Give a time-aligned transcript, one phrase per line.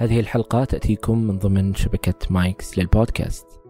[0.00, 3.60] هذه الحلقة تأتيكم من ضمن شبكة مايكس للبودكاست.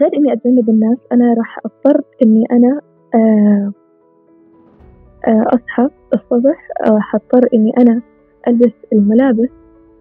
[0.00, 0.98] غير إني أتجنب الناس.
[1.12, 2.80] أنا راح أضطر إني أنا
[3.14, 3.72] آه،
[5.26, 8.02] آه، أصحى الصبح راح أضطر إني أنا
[8.48, 9.50] ألبس الملابس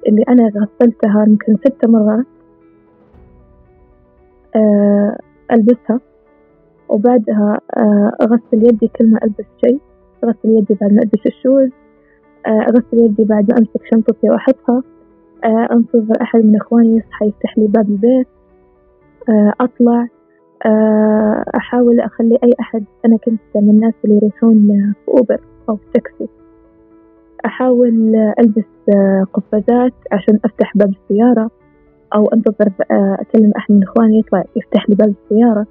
[0.08, 2.26] اللي أنا غسلتها يمكن ست مرات
[4.56, 5.18] آه،
[5.52, 6.00] ألبسها.
[6.90, 7.60] وبعدها
[8.22, 9.80] أغسل يدي كل ما ألبس شيء.
[10.24, 11.70] أغسل يدي بعد ما ألبس الشوز.
[12.48, 14.84] أغسل يدي بعد ما أمسك شنطتي وأحطها.
[15.72, 18.28] أنتظر أحد من إخواني يصحى يفتح لي باب البيت.
[19.62, 20.08] أطلع.
[21.58, 24.68] أحاول أخلي أي أحد أنا كنت من الناس اللي يروحون
[25.06, 26.28] في أوبر أو في تاكسي.
[27.46, 28.96] أحاول ألبس
[29.34, 31.52] قفازات عشان أفتح باب السيارة
[32.16, 35.68] أو أنتظر أكلم أحد من إخواني يطلع يفتح لي باب السيارة.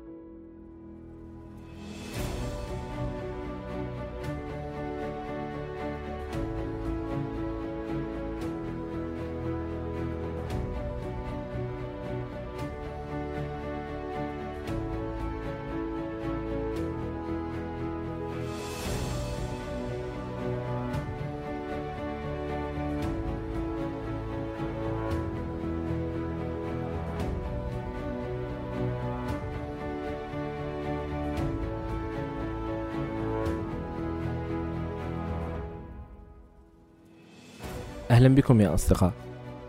[38.26, 39.12] أهلا بكم يا أصدقاء.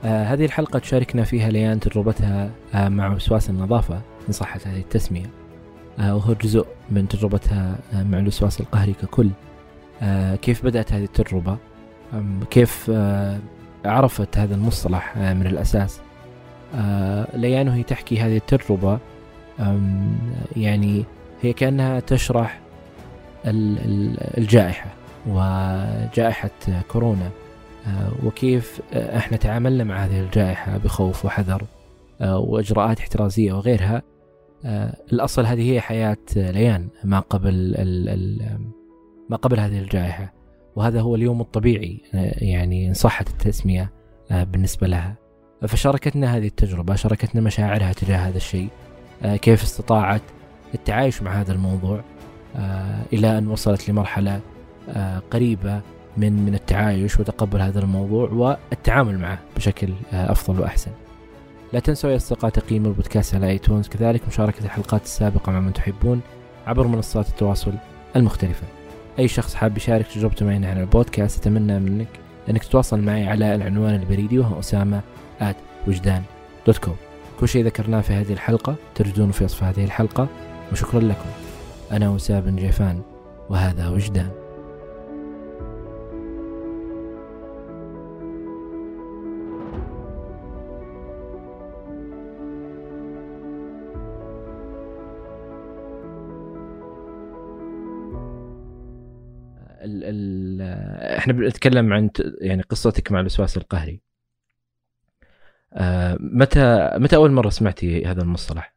[0.05, 5.25] آه هذه الحلقة تشاركنا فيها ليان تجربتها آه مع وسواس النظافة إن صحت هذه التسمية.
[5.99, 9.30] آه وهو جزء من تجربتها آه مع الوسواس القهري ككل.
[10.02, 11.58] آه كيف بدأت هذه التجربة؟
[12.52, 13.39] كيف آه
[13.86, 15.99] عرفت هذا المصطلح آه من الأساس؟
[16.75, 18.99] آه ليان وهي تحكي هذه التجربة
[20.55, 21.05] يعني
[21.42, 22.59] هي كأنها تشرح
[23.45, 24.89] الجائحة
[25.27, 26.49] وجائحة
[26.88, 27.30] كورونا.
[28.23, 31.64] وكيف آه، إحنا تعاملنا مع هذه الجائحة بخوف وحذر
[32.21, 34.02] آه، وإجراءات احترازية وغيرها.
[35.14, 37.76] الأصل هذه هي حياة ليان ما قبل
[39.30, 40.33] ما قبل هذه الجائحة.
[40.76, 42.02] وهذا هو اليوم الطبيعي
[42.37, 43.92] يعني إن صحت التسمية
[44.31, 45.15] بالنسبة لها.
[45.67, 48.70] فشاركتنا هذه التجربة شاركتنا مشاعرها تجاه هذا الشيء.
[49.23, 50.21] كيف استطاعت
[50.73, 52.02] التعايش مع هذا الموضوع
[53.14, 54.42] إلى أن وصلت لمرحلة
[55.31, 55.81] قريبة
[56.17, 60.92] من من التعايش وتقبل هذا الموضوع والتعامل معه بشكل آه، أفضل وأحسن.
[61.73, 66.22] لا تنسوا يا أصدقاء تقييم البودكاست على ايتونز كذلك مشاركة الحلقات السابقة مع من تحبون
[66.67, 67.73] عبر منصات التواصل
[68.16, 68.64] المختلفة.
[69.20, 72.08] أي شخص حاب يشارك تجربته معنا على البودكاست أتمنى منك
[72.50, 75.02] أنك تتواصل معي على العنوان البريدي وهو أسامة
[75.88, 76.23] وجدان
[76.67, 76.95] دوت كوم.
[77.39, 80.27] كل شيء ذكرناه في هذه الحلقة تجدونه في وصف هذه الحلقة
[80.72, 81.30] وشكرا لكم.
[81.92, 83.02] أنا وسام بن جيفان
[83.50, 84.46] وهذا وجدان.
[101.17, 102.10] إحنا بنتكلم عن
[102.42, 104.02] يعني قصتك مع الوسواس القهري
[105.73, 108.76] آه متى متى أول مرة سمعتي هذا المصطلح؟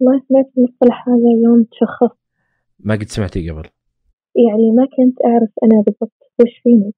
[0.00, 2.18] ما سمعت المصطلح هذا يوم تشخصت
[2.78, 3.68] ما قد سمعتي قبل؟
[4.36, 6.92] يعني ما كنت أعرف أنا بالضبط وش فيني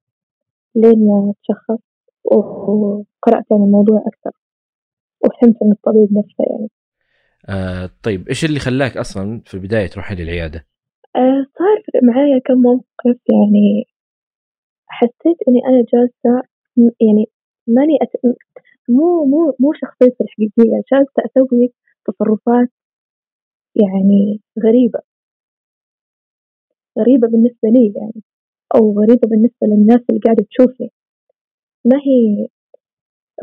[0.75, 1.83] لين ما تشخصت
[2.23, 4.31] وقرأت عن الموضوع أكثر
[5.25, 6.69] وفهمت من الطبيب نفسه يعني
[7.49, 10.65] آه طيب إيش اللي خلاك أصلا في البداية تروحي للعيادة؟
[11.15, 13.85] آه، صار معايا كم موقف يعني
[14.87, 17.25] حسيت إني أنا جالسة يعني
[17.67, 18.11] ماني أت...
[18.89, 21.73] مو مو مو شخصيتي الحقيقية جالسة أسوي
[22.05, 22.69] تصرفات
[23.75, 24.99] يعني غريبة.
[26.99, 28.23] غريبة بالنسبة لي يعني
[28.75, 30.91] أو غريبة بالنسبة للناس اللي قاعدة تشوفني.
[31.85, 32.47] ما هي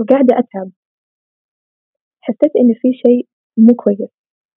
[0.00, 0.70] وقاعدة أتعب.
[2.20, 3.26] حسيت إن في شيء
[3.58, 4.10] مو كويس.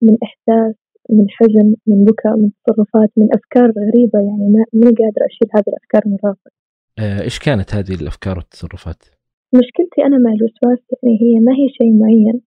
[0.02, 0.74] من إحساس
[1.10, 5.64] من حزن من بكاء من تصرفات من أفكار غريبة يعني ما ماني قادرة أشيل هذه
[5.68, 6.61] الأفكار من راسي.
[6.98, 9.02] آه، إيش كانت هذه الأفكار والتصرفات؟
[9.54, 12.40] مشكلتي أنا مع الوسواس يعني هي ما هي شيء معين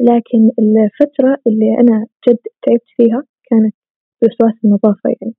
[0.00, 3.74] لكن الفترة اللي أنا جد تعبت فيها كانت
[4.22, 5.34] بوسواس النظافة يعني.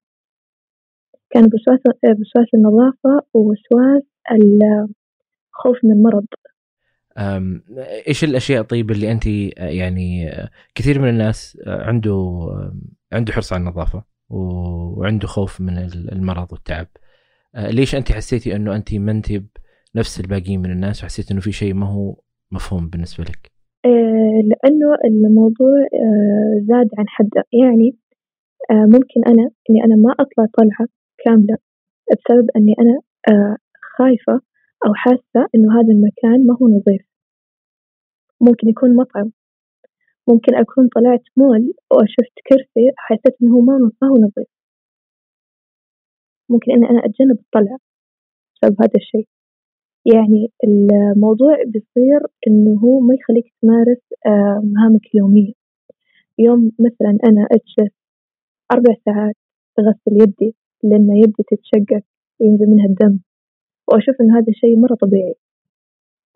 [1.29, 6.25] كان بوسواس بوسواس النظافة ووسواس الخوف من المرض
[8.07, 9.25] إيش الأشياء طيب اللي انت
[9.57, 10.31] يعني
[10.75, 12.47] كثير من الناس عنده
[13.13, 15.77] عنده حرص على النظافة وعنده خوف من
[16.11, 16.87] المرض والتعب؟
[17.55, 19.27] ليش أنت حسيتي إنه أنت ما انت
[19.95, 22.15] نفس الباقيين من الناس وحسيت إنه في شيء ما هو
[22.51, 23.51] مفهوم بالنسبة لك؟
[24.49, 25.75] لأنه الموضوع
[26.69, 27.97] زاد عن حده يعني
[28.71, 30.87] ممكن أنا إني أنا ما أطلع طلعة
[31.25, 31.57] كاملة
[32.11, 33.01] بسبب إني أنا
[33.97, 34.33] خايفة
[34.85, 37.05] أو حاسة إنه هذا المكان ما هو نظيف.
[38.41, 39.31] ممكن يكون مطعم.
[40.27, 43.73] ممكن أكون طلعت مول وشفت كرسي حسيت إنه ما
[44.03, 44.47] هو نظيف.
[46.49, 47.79] ممكن إني أنا أتجنب الطلعة
[48.55, 49.27] بسبب هذا الشيء.
[50.13, 55.53] يعني الموضوع بيصير إنه هو ما يخليك تمارس آه، مهامك اليومية.
[56.39, 57.93] يوم مثلا أنا أجلس
[58.73, 59.35] أربع ساعات
[59.79, 62.03] أغسل يدي لما يدي تتشقق
[62.39, 63.19] وينزل منها الدم
[63.87, 65.35] وأشوف إن هذا الشيء مرة طبيعي.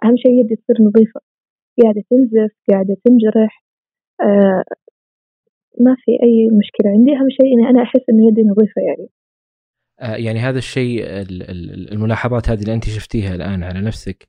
[0.03, 1.21] أهم شيء يدي تصير نظيفة.
[1.81, 3.63] قاعدة تنزف قاعدة تنجرح
[4.21, 4.63] آه
[5.79, 6.91] ما في أي مشكلة.
[6.91, 9.09] عندي أهم شيء إني أنا أحس إن يدي نظيفة يعني.
[10.01, 11.03] يعني هذا الشيء
[11.93, 14.27] الملاحظات هذه اللي أنت شفتيها الآن على نفسك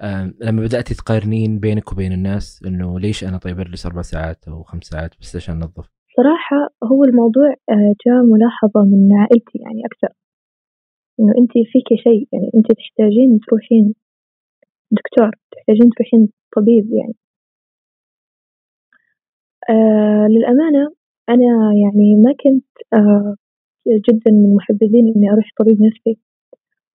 [0.00, 4.62] آه لما بدأتي تقارنين بينك وبين الناس إنه ليش أنا طيب أجلس أربع ساعات أو
[4.62, 10.14] خمس ساعات بس عشان أنظف؟ صراحة هو الموضوع آه، جاء ملاحظة من عائلتي يعني أكثر.
[11.20, 13.94] إنه أنت فيك شيء يعني أنت تحتاجين تروحين
[14.90, 17.14] دكتور تحتاجين تروحين طبيب يعني.
[19.70, 20.94] آه للأمانة
[21.28, 23.36] أنا يعني ما كنت آه
[24.08, 26.18] جدا من محبذين إني أروح طبيب نفسي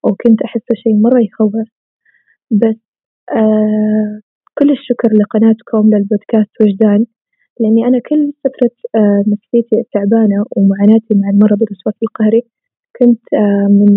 [0.03, 1.53] وكنت أحسه شيء مرة يخوف.
[2.51, 2.79] بس
[3.35, 4.19] آه
[4.57, 7.05] كل الشكر لقناتكم للبودكاست وجدان
[7.59, 12.41] لأني أنا كل فترة آه نفسيتي تعبانة ومعاناتي مع المرض الوسواس القهري
[12.99, 13.91] كنت آه من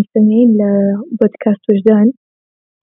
[0.00, 2.12] مستمعين لبودكاست وجدان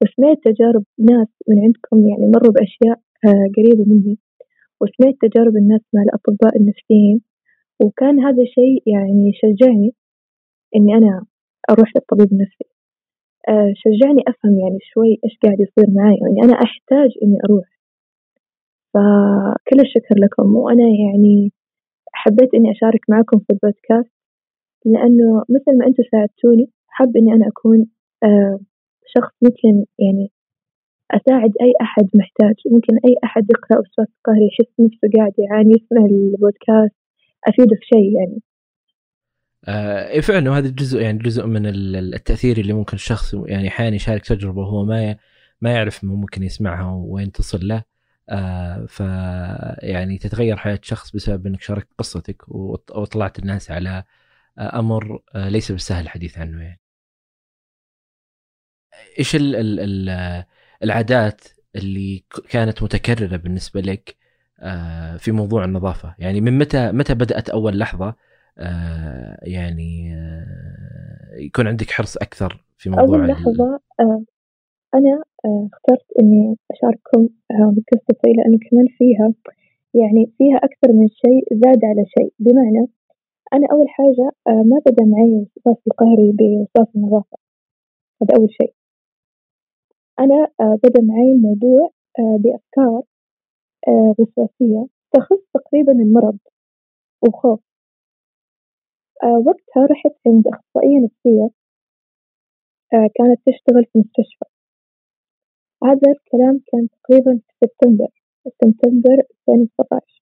[0.01, 4.17] وسمعت تجارب ناس من عندكم يعني مروا بأشياء آه قريبة مني
[4.81, 7.21] وسمعت تجارب الناس مع الأطباء النفسيين.
[7.81, 9.93] وكان هذا الشيء يعني شجعني
[10.75, 11.25] إني أنا
[11.71, 12.65] أروح للطبيب النفسي.
[13.49, 17.67] آه شجعني أفهم يعني شوي إيش قاعد يصير معي يعني أنا أحتاج إني أروح.
[18.93, 21.51] فكل الشكر لكم وأنا يعني
[22.13, 24.13] حبيت إني أشارك معكم في البودكاست
[24.85, 27.79] لأنه مثل ما أنتم ساعدتوني حاب إني أنا أكون
[28.23, 28.59] آه
[29.15, 30.31] شخص ممكن يعني
[31.11, 32.55] أساعد أي أحد محتاج.
[32.73, 36.98] ممكن أي أحد يقرأ وسواس قهري يحس نفسه قاعد يعاني يسمع البودكاست
[37.47, 38.41] أفيده في شيء يعني
[39.65, 41.65] آه فعلا وهذا الجزء يعني جزء من
[42.15, 45.18] التأثير اللي ممكن الشخص يعني أحيانا يشارك تجربة وهو ما
[45.62, 47.83] ما يعرف ممكن يسمعها وين تصل له
[48.30, 49.00] آه ف
[49.83, 54.03] يعني تتغير حياة شخص بسبب إنك شاركت قصتك وطلعت الناس على
[54.57, 56.81] آه أمر آه ليس بالسهل الحديث عنه يعني.
[59.19, 60.09] إيش ال ال
[60.83, 61.42] العادات
[61.75, 64.18] اللي كانت متكررة بالنسبة لك
[65.17, 66.15] في موضوع النظافة.
[66.19, 68.15] يعني من متى متى بدأت أول لحظة
[68.59, 73.79] آه، يعني آه، يكون عندك حرص أكثر في موضوع أول لحظة
[74.94, 79.33] أنا اخترت إني أشارككم بقصتي لأنه كمان فيها
[79.94, 82.33] يعني فيها أكثر من شيء زاد على شيء.
[82.39, 82.88] بمعنى
[83.53, 87.38] أنا أول حاجة ما بدا معي وسواس القهري بوسواس النظافة.
[88.21, 88.73] هذا أول شيء.
[90.19, 93.01] أنا بدا معي الموضوع بأفكار
[93.87, 96.37] وسواسية تخص تقريبا المرض.
[97.27, 97.59] وخوف
[99.23, 101.49] وقتها رحت عند أخصائية نفسية.
[102.91, 104.45] كانت تشتغل في مستشفى.
[105.83, 108.07] هذا الكلام كان تقريبا في سبتمبر.
[108.45, 109.17] سبتمبر
[109.49, 110.19] 2019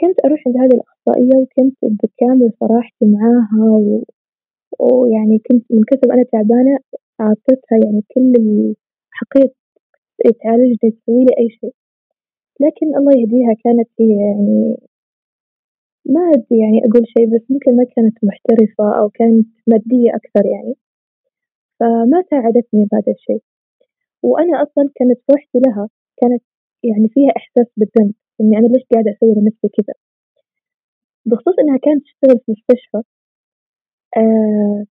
[0.00, 4.04] كنت أروح عند هذه الأخصائية وكنت بكامل صراحتي معاها و...
[4.80, 6.78] ويعني كنت من كثر أنا تعبانة
[7.20, 8.32] أعطيتها يعني كل
[10.42, 11.74] تعالجني تسوي لي أي شيء.
[12.60, 13.54] لكن الله يهديها.
[13.64, 14.76] كانت هي يعني
[16.06, 20.74] ما أدري يعني أقول شيء بس ممكن ما كانت محترفة أو كانت مادية أكثر يعني.
[21.80, 23.42] فما ساعدتني بهذا الشيء.
[24.22, 25.88] وأنا أصلا كانت روحتي لها.
[26.20, 26.42] كانت
[26.84, 28.14] يعني فيها إحساس بالذنب.
[28.40, 29.94] إني أنا ليش قاعدة أسوي لنفسي كذا؟
[31.26, 33.02] بخصوص إنها كانت تشتغل في مستشفى
[34.16, 34.84] آه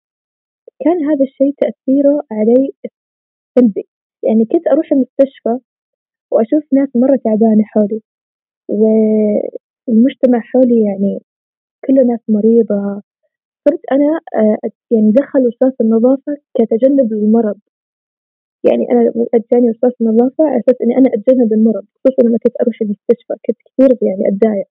[0.84, 2.72] كان هذا الشيء تأثيره علي
[3.58, 3.88] سلبي
[4.22, 5.58] يعني كنت أروح المستشفى
[6.30, 8.00] وأشوف ناس مرة تعبانة حولي
[8.68, 11.20] والمجتمع حولي يعني
[11.86, 13.02] كله ناس مريضة.
[13.68, 17.58] صرت أنا آه، يعني دخل وسواس النظافة كتجنب للمرض
[18.64, 22.76] يعني أنا أجاني وسواس النظافة على أساس إني أنا أتجنب المرض خصوصا لما كنت أروح
[22.82, 24.66] المستشفى كنت كثير يعني أتضايق.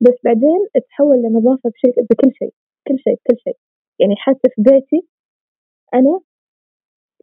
[0.00, 2.54] بس بعدين تحول لنظافة بشيء بكل شيء
[2.88, 3.56] كل شيء كل شيء.
[4.00, 5.08] يعني حتى في بيتي
[5.94, 6.20] أنا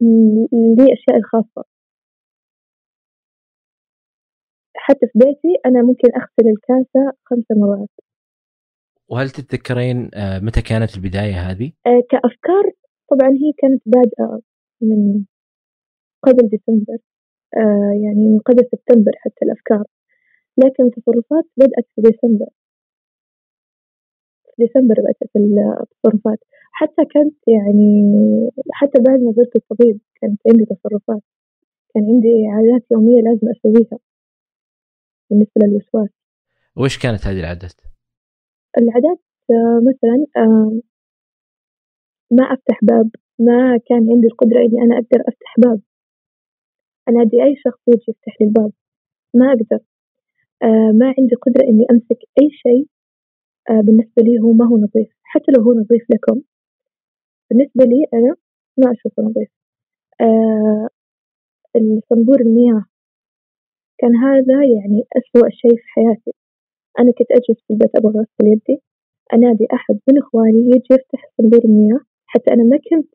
[0.00, 1.64] لي أشياء الخاصة.
[4.76, 7.90] حتى في بيتي أنا ممكن أغسل الكاسة خمس مرات.
[9.08, 12.64] وهل تتذكرين آه، متى كانت البداية هذه؟ آه، كأفكار
[13.10, 14.40] طبعا هي كانت بادئة
[14.82, 15.24] من
[16.22, 16.98] قبل ديسمبر
[17.56, 19.84] آه، يعني من قبل سبتمبر حتى الأفكار.
[20.58, 22.50] لكن التصرفات بدأت في ديسمبر.
[24.44, 26.38] في ديسمبر بدأت التصرفات.
[26.70, 27.90] حتى كنت يعني
[28.72, 31.22] حتى بعد ما زرت الطبيب كانت عندي تصرفات.
[31.94, 33.98] كان عندي عادات يومية لازم أسويها.
[35.30, 36.10] بالنسبة للوسواس.
[36.76, 37.72] وإيش كانت هذه العادات؟
[38.78, 40.80] العادات آه، مثلا آه،
[42.30, 45.80] ما أفتح باب ما كان عندي القدرة إني أنا أقدر أفتح باب.
[47.08, 48.72] أنادي أي شخص يجي يفتح لي الباب.
[49.34, 49.84] ما أقدر.
[50.62, 52.86] آه، ما عندي قدرة إني أمسك أي شيء
[53.70, 55.08] بالنسبة لي هو ما هو نظيف.
[55.22, 56.40] حتى لو هو نظيف لكم.
[57.50, 58.36] بالنسبة لي أنا
[58.78, 59.48] ما أشوفه نظيف
[61.76, 62.84] الصنبور المياه
[63.98, 66.32] كان هذا يعني أسوأ شيء في حياتي.
[66.98, 68.82] أنا كنت أجلس في البيت أبغى أغسل يدي
[69.34, 73.14] أنادي أحد من إخواني يجي يفتح صندوق المياه حتى أنا ما كنت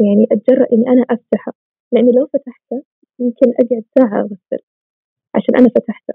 [0.00, 1.52] يعني أتجرأ إني أنا أفتحه
[1.92, 2.82] لأني لو فتحته
[3.20, 4.62] يمكن أقعد ساعة أغسل
[5.34, 6.14] عشان أنا فتحته.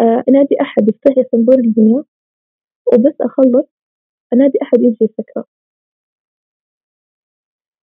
[0.00, 2.04] آه أنادي أحد يفتح لي صندوق المياه
[2.92, 3.68] وبس أخلص
[4.32, 5.44] أنادي أحد يجي يسكره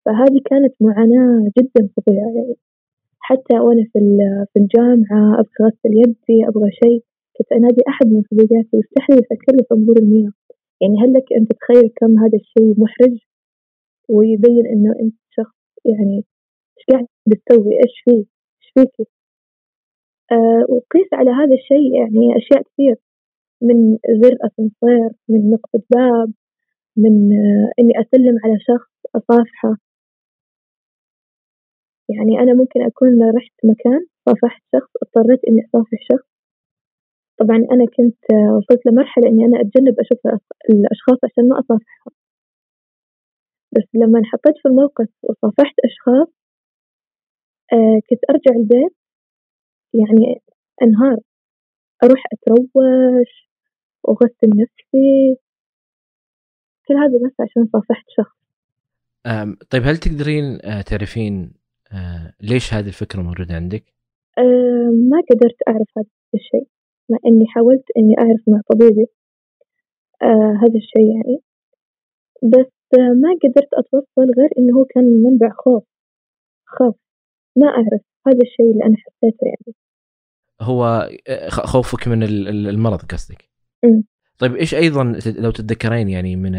[0.05, 2.57] فهذه كانت معاناة جدا فظيعة يعني.
[3.21, 3.99] حتى وأنا في
[4.53, 7.05] في الجامعة أبغى أغسل يدي أبغى شيء
[7.37, 10.33] كنت أنادي أحد من صديقاتي يفتح لي يسكر صنبور المياه.
[10.81, 13.19] يعني هل لك أن تتخيل كم هذا الشيء محرج؟
[14.09, 16.17] ويبين إنه أنت شخص يعني
[16.79, 17.07] إيش قاعد
[17.47, 18.25] تسوي إيش فيه
[18.61, 19.11] إيش فيكي
[20.33, 22.97] آه وقيس على هذا الشيء يعني أشياء كثير.
[23.63, 26.33] من زر أسانسير من نقطة باب
[26.97, 29.77] من آه إني أسلم على شخص أصافحه.
[32.09, 36.29] يعني أنا ممكن أكون رحت مكان صافحت شخص اضطريت إني أصافح شخص.
[37.39, 38.25] طبعا أنا كنت
[38.57, 40.19] وصلت لمرحلة إني أنا أتجنب أشوف
[40.71, 42.13] الأشخاص عشان ما أصافحهم.
[43.73, 46.29] بس لما انحطيت في الموقف وصافحت أشخاص
[47.73, 48.97] آه كنت أرجع البيت
[49.95, 50.41] يعني
[50.83, 51.19] أنهار.
[52.05, 53.49] أروح أتروش
[54.05, 55.37] وأغسل نفسي.
[56.89, 58.43] كل هذا بس عشان صافحت شخص.
[59.71, 61.62] طيب هل تقدرين آه، تعرفين
[61.93, 63.85] آه ليش هذه الفكرة موجودة عندك؟
[64.39, 66.69] آه ما قدرت أعرف هذا الشيء
[67.11, 69.07] مع إني حاولت إني أعرف مع طبيبي
[70.23, 71.43] آه هذا الشيء يعني
[72.43, 75.85] بس آه ما قدرت أتوصل غير إنه هو كان منبع خوف
[76.67, 76.97] خوف
[77.57, 79.77] ما أعرف هذا الشيء اللي أنا حسيته يعني
[80.61, 82.23] هو آه، خوفك من
[82.69, 83.49] المرض قصدك؟
[84.39, 86.55] طيب إيش أيضا لو تتذكرين يعني من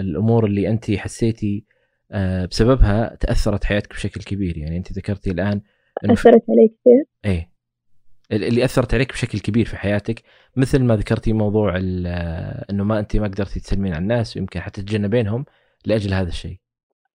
[0.00, 1.64] الأمور اللي انت حسيتي
[2.50, 4.58] بسببها تأثرت حياتك بشكل كبير.
[4.58, 5.60] يعني أنت ذكرتي الآن
[6.04, 7.04] أثرت علي كثير.
[7.24, 7.52] إيه.
[8.32, 10.22] اللي أثرت عليك بشكل كبير في حياتك
[10.56, 11.76] مثل ما ذكرتي موضوع
[12.70, 15.44] إنه ما أنت ما قدرتي تسلمين على الناس ويمكن حتى تتجنبينهم
[15.86, 16.56] لأجل هذا الشيء.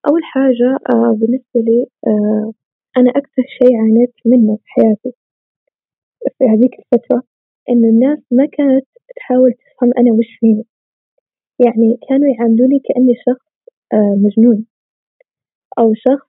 [0.09, 2.53] أول حاجة آه، بالنسبة لي آه،
[2.97, 5.17] أنا أكثر شيء عانيت منه في حياتي
[6.37, 7.23] في هذيك الفترة
[7.69, 8.87] إنه الناس ما كانت
[9.17, 10.65] تحاول تفهم أنا وش فيني.
[11.59, 13.47] يعني كانوا يعاملوني كأني شخص
[14.23, 14.65] مجنون.
[15.79, 16.27] أو شخص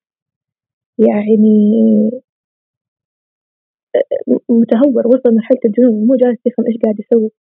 [0.99, 2.11] يعني
[4.51, 7.31] متهور وصل مرحلة الجنون مو جالس يفهم إيش قاعد يسوي.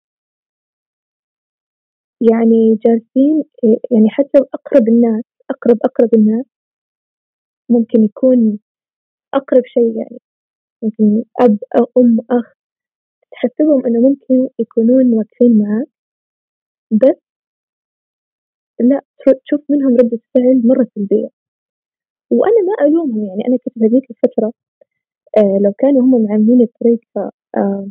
[2.20, 3.44] يعني جالسين
[3.90, 6.46] يعني حتى أقرب الناس أقرب أقرب الناس
[7.70, 8.58] ممكن يكون
[9.34, 10.18] أقرب شيء يعني.
[10.82, 12.54] ممكن أب أو أم أخ
[13.32, 15.88] تحسبهم إنه ممكن يكونون واقفين معك
[16.92, 17.20] بس
[18.80, 19.00] لا
[19.44, 21.28] تشوف منهم ردة فعل مرة سلبية.
[22.30, 24.52] وأنا ما ألومهم يعني أنا كنت هذيك الفترة
[25.38, 27.86] آه لو كانوا هم معامليني بطريقة آه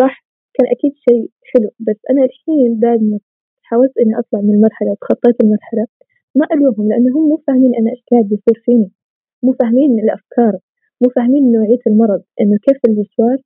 [0.00, 1.70] صح كان أكيد شيء حلو.
[1.86, 3.18] بس أنا الحين بعد ما
[3.62, 5.86] حاولت إني أطلع من المرحلة وتخطيت المرحلة
[6.38, 8.90] ما ألومهم لأنهم مو فاهمين أنا إيش قاعد يصير فيني.
[9.42, 10.54] مو فاهمين الأفكار
[11.00, 13.40] مو فاهمين نوعية المرض إنه كيف الوسواس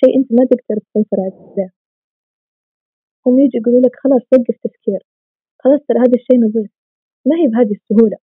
[0.00, 1.70] شيء أنت ما تقدر تسيطر عليه.
[3.26, 5.00] هم يجي يقولوا لك خلاص وقف تفكير
[5.62, 6.70] خلاص ترى هذا الشيء نظيف.
[7.26, 8.16] ما هي بهذه السهولة.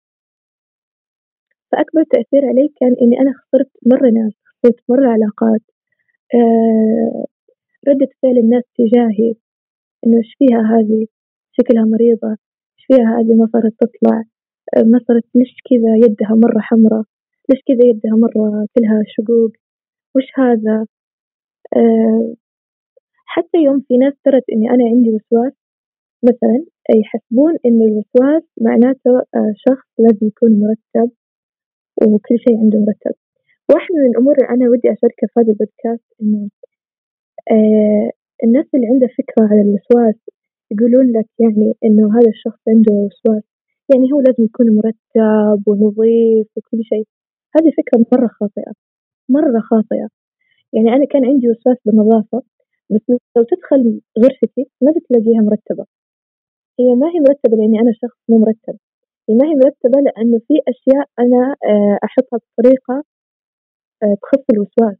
[1.71, 5.61] فأكبر تأثير علي كان إني أنا خسرت مرة ناس خسرت مرة علاقات.
[6.35, 7.25] آه
[7.87, 9.35] ردة فعل الناس تجاهي.
[10.05, 11.05] إنه إيش فيها هذه؟
[11.51, 12.29] شكلها مريضة.
[12.77, 14.17] إيش فيها هذه؟ ما صارت تطلع.
[14.77, 17.03] آه ما صارت ليش كذا يدها مرة حمراء
[17.49, 19.51] ليش كذا يدها مرة كلها شقوق؟
[20.15, 20.85] وش هذا؟
[21.77, 22.35] آه
[23.25, 25.53] حتى يوم في ناس ترت إني أنا عندي وسواس
[26.23, 26.65] مثلا
[26.99, 29.13] يحسبون إن الوسواس معناته
[29.67, 31.11] شخص لازم يكون مرتب.
[32.07, 33.15] وكل شيء عنده مرتب.
[33.71, 36.49] واحدة من الأمور اللي أنا ودي أشاركها في هذا البودكاست إنه
[37.51, 38.09] آه
[38.43, 40.19] الناس اللي عندها فكرة على الوسواس
[40.71, 43.43] يقولون لك يعني إنه هذا الشخص عنده وسواس.
[43.93, 47.05] يعني هو لازم يكون مرتب ونظيف وكل شيء.
[47.55, 48.73] هذه فكرة مرة خاطئة.
[49.29, 50.07] مرة خاطئة.
[50.73, 52.43] يعني أنا كان عندي وسواس بالنظافة
[52.91, 53.01] بس
[53.37, 55.85] لو تدخل غرفتي ما بتلاقيها مرتبة.
[56.79, 58.77] هي ما هي مرتبة لأني أنا شخص مو مرتب.
[59.39, 63.03] ما هي مرتبة لأنه في أشياء أنا آه، أحطها بطريقة
[64.03, 64.97] آه، تخص الوسواس.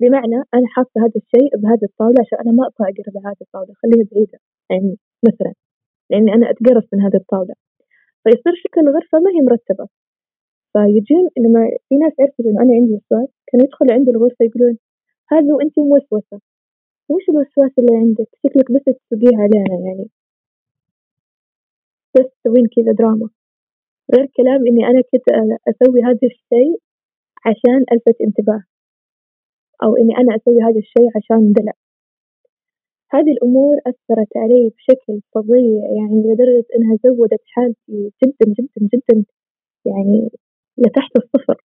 [0.00, 4.04] بمعنى أنا حاطة هذا الشيء بهذه الطاولة عشان أنا ما أبغى أقرب هذه الطاولة خليها
[4.12, 4.38] بعيدة
[4.70, 4.96] يعني
[5.28, 5.52] مثلا
[6.10, 7.54] لأني أنا أتقرف من هذه الطاولة.
[8.24, 9.86] فيصير شكل الغرفة ما هي مرتبة.
[10.72, 14.76] فيجون لما في ناس عرفوا إنه أنا عندي وسواس كانوا يدخلوا عندي الغرفة يقولون
[15.32, 16.38] هذا وأنت موسوسة.
[17.10, 20.06] وش الوسواس اللي عندك؟ شكلك بس تسوقيه علينا يعني.
[22.16, 23.28] بس تسوين كذا دراما.
[24.14, 25.26] غير كلام إني أنا كنت
[25.68, 26.74] أسوي هذا الشيء
[27.46, 28.62] عشان ألفت انتباه.
[29.84, 31.72] أو إني أنا أسوي هذا الشيء عشان دلع
[33.14, 39.24] هذه الأمور أثرت علي بشكل فظيع يعني لدرجة إنها زودت حالتي جدا جدا جدا
[39.86, 40.30] يعني
[40.78, 41.64] لتحت الصفر.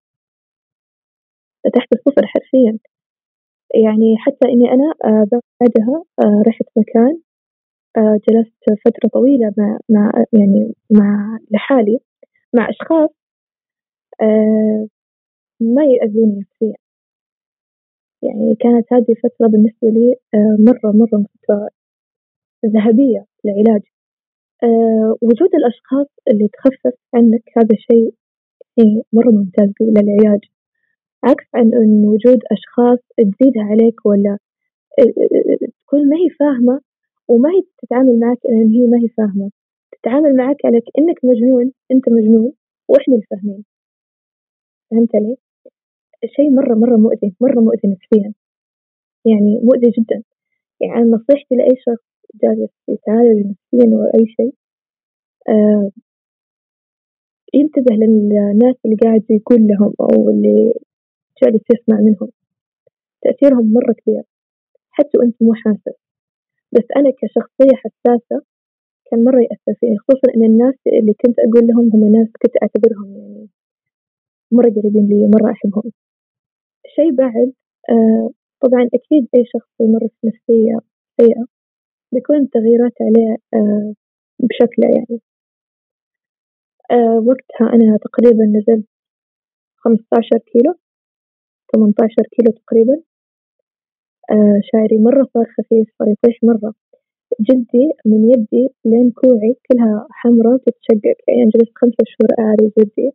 [1.65, 2.79] لتحت الصفر حرفيا.
[3.75, 7.20] يعني حتى إني أنا آه، بعدها آه، رحت مكان
[7.98, 12.00] آه، جلست فترة طويلة مع, مع يعني مع لحالي
[12.55, 13.10] مع أشخاص
[15.62, 16.75] ما يأذوني نفسيا.
[18.24, 20.15] يعني كانت هذه الفترة بالنسبة لي
[20.60, 21.69] مرة مرة فترة
[22.65, 23.81] ذهبية للعلاج.
[25.22, 28.13] وجود الأشخاص اللي تخفف عنك هذا شيء
[29.13, 30.39] مرة ممتاز للعلاج.
[31.24, 34.38] عكس عن إن وجود أشخاص تزيدها عليك ولا
[35.81, 36.81] تكون ما هي فاهمة
[37.29, 39.51] وما هي تتعامل معك لأن هي ما هي فاهمة.
[39.91, 42.53] تتعامل معك على كأنك مجنون أنت مجنون
[42.88, 43.63] وإحنا الفاهمين
[44.91, 45.38] فهمت علي؟
[46.36, 48.33] شيء مرة مرة مؤذي مرة مؤذي نفسيا.
[49.25, 50.24] يعني مؤذي جدا.
[50.81, 52.05] يعني نصيحتي لأي شخص
[52.43, 54.53] جالس يتعالج نفسيا أو أي شيء
[55.50, 55.91] آه
[57.53, 60.74] ينتبه للناس اللي قاعد يقول لهم أو اللي
[61.43, 62.29] جالس يسمع منهم.
[63.21, 64.24] تأثيرهم مرة كبير.
[64.91, 66.09] حتى وأنت مو حاسس.
[66.73, 68.41] بس أنا كشخصية حساسة
[69.11, 73.17] كان مرة يأثر فيني خصوصا إن الناس اللي كنت أقول لهم هم ناس كنت أعتبرهم
[73.17, 73.47] يعني
[74.51, 75.91] مرة قريبين لي ومرة أحبهم.
[76.95, 77.53] شيء بعد
[77.89, 78.29] آه
[78.62, 80.77] طبعا أكيد أي شخص يمر في نفسية
[81.21, 81.45] سيئة
[82.13, 83.93] بيكون التغييرات عليه آه
[84.39, 85.21] بشكله يعني.
[86.91, 88.86] آه وقتها أنا تقريبا نزلت
[89.77, 90.73] خمسة عشر كيلو
[91.73, 93.01] ثمانية عشر كيلو تقريبا.
[94.71, 96.73] شعري مرة صار خفيف صار يطيح مرة.
[97.39, 101.17] جلدي من يدي لين كوعي كلها حمرة تتشقق.
[101.27, 103.12] يعني جلست خمسة شهور أعري جلدي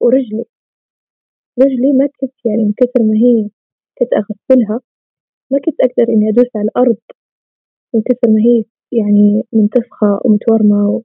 [0.00, 0.44] ورجلي.
[1.60, 3.48] رجلي ما كنت يعني من كثر ما هي
[3.98, 4.80] كنت أغسلها
[5.50, 6.96] ما كنت أقدر إني أدوس على الأرض.
[7.94, 11.02] من كثر ما هي يعني منتفخة ومتورمة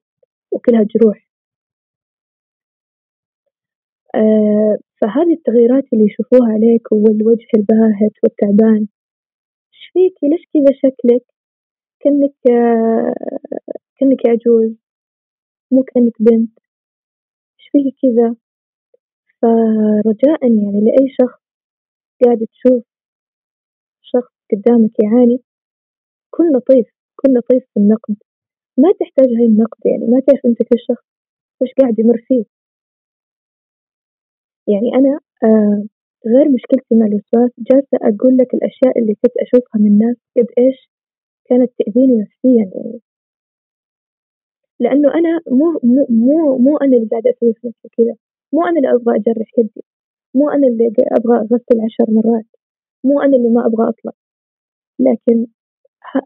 [0.52, 1.28] وكلها جروح.
[4.16, 8.88] آه فهذه التغييرات اللي يشوفوها عليك والوجه الباهت والتعبان
[9.94, 11.26] فيكي ليش كذا شكلك؟
[12.00, 13.14] كأنك آه
[13.98, 14.76] كأنك عجوز
[15.72, 16.60] مو كأنك بنت.
[17.60, 18.36] إيش فيكي كذا؟
[19.42, 21.42] فرجاء يعني لأي شخص
[22.26, 22.84] قاعد تشوف
[24.02, 25.40] شخص قدامك يعاني
[26.32, 28.16] كن لطيف كن لطيف في النقد.
[28.78, 31.06] ما تحتاج هاي النقد يعني ما تعرف أنت كل شخص
[31.62, 32.46] وش قاعد يمر فيه.
[34.68, 35.84] يعني أنا آه
[36.28, 40.90] غير مشكلتي مع الوسواس جالسة أقول لك الأشياء اللي كنت أشوفها من الناس قد إيش
[41.50, 43.02] كانت تأذيني نفسيا يعني.
[44.80, 48.16] لأنه أنا مو مو مو مو أنا اللي قاعدة أسوي في نفسي كذا.
[48.54, 49.84] مو أنا اللي أبغى أجرح يدي.
[50.36, 52.46] مو أنا اللي أبغى أغسل عشر مرات.
[53.04, 54.14] مو أنا اللي ما أبغى أطلع.
[55.00, 55.48] لكن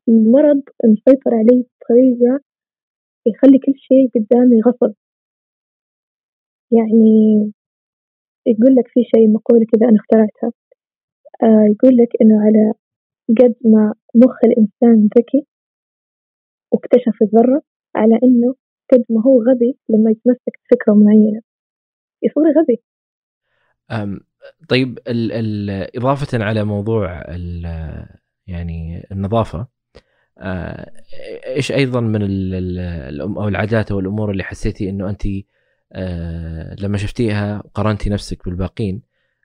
[0.10, 2.40] المرض مسيطر علي بطريقة
[3.28, 4.94] يخلي كل شيء قدامي غصب.
[6.72, 7.54] يعني
[8.48, 10.52] يقول لك في شيء مقولة كذا أنا اخترعتها.
[11.44, 12.74] آه يقول لك إنه على
[13.40, 15.48] قد ما مخ الإنسان ذكي
[16.72, 17.62] واكتشف الذرة
[17.96, 18.56] على إنه
[18.92, 21.42] قد ما هو غبي لما يتمسك بفكرة معينة.
[22.24, 22.82] يصير غبي.
[23.92, 24.20] أم
[24.70, 27.66] طيب ال ال إضافة على موضوع ال
[28.48, 29.68] يعني النظافة
[30.38, 30.92] آه،
[31.48, 35.24] إيش أيضا من ال أو العادات أو الأمور اللي حسيتي إنه انت
[35.96, 39.02] آه، لما شفتيها قارنتي نفسك بالباقين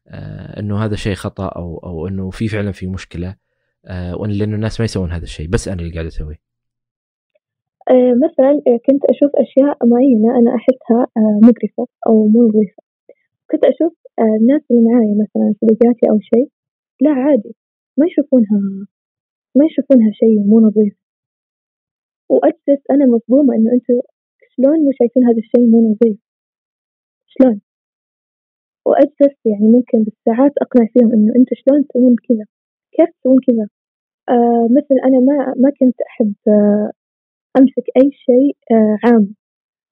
[0.09, 3.37] آه، إنه هذا شيء خطأ أو أو إنه في فعلا في مشكلة
[3.87, 6.51] آه، لأنه الناس ما يسوون هذا الشيء بس أنا اللي قاعد أسويه.
[8.25, 11.07] مثلا كنت أشوف أشياء معينة أنا أحسها
[11.43, 12.83] مقرفة أو مو نظيفه.
[13.51, 16.49] كنت أشوف الناس اللي معاي مثلا صديقاتي أو شيء
[17.01, 17.57] لا عادي
[17.99, 18.87] ما يشوفونها
[19.55, 20.95] ما يشوفونها شيء مو نظيف
[22.29, 24.01] وأجلس أنا مصدومه إنه أنتم
[24.57, 26.19] شلون مو شايفين هذا الشيء مو نظيف
[27.33, 27.61] شلون؟
[28.87, 32.45] وأجلس يعني ممكن بالساعات أقنع فيهم إنه أنتوا شلون تسوون كذا؟
[32.93, 33.67] كيف تسوون كذا؟
[34.29, 36.91] آه مثل أنا ما ما كنت أحب آه
[37.59, 39.35] أمسك أي شيء آه، عام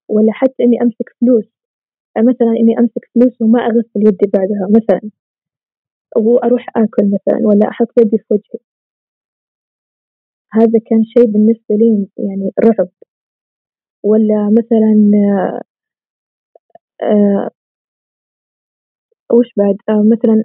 [0.09, 1.45] ولا حتى إني أمسك فلوس.
[2.17, 5.11] آه، مثلا إني أمسك فلوس وما أغسل يدي بعدها مثلا.
[6.17, 8.59] وأروح آكل مثلا ولا أحط يدي في وجهي.
[10.53, 12.89] هذا كان شيء بالنسبة لي يعني رعب.
[14.03, 14.93] ولا مثلا
[17.03, 17.49] آه,
[19.31, 20.43] آه، وش بعد؟ آه مثلا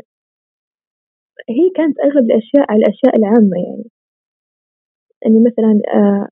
[1.49, 3.85] هي كانت أغلب الأشياء على الأشياء العامة يعني.
[5.27, 6.29] إني مثلا آه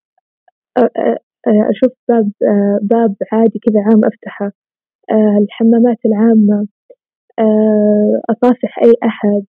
[1.48, 4.52] آه أشوف باب آه باب عادي كذا عام أفتحه.
[5.11, 6.68] آه الحمامات العامة.
[7.38, 9.44] آه أصافح أي أحد.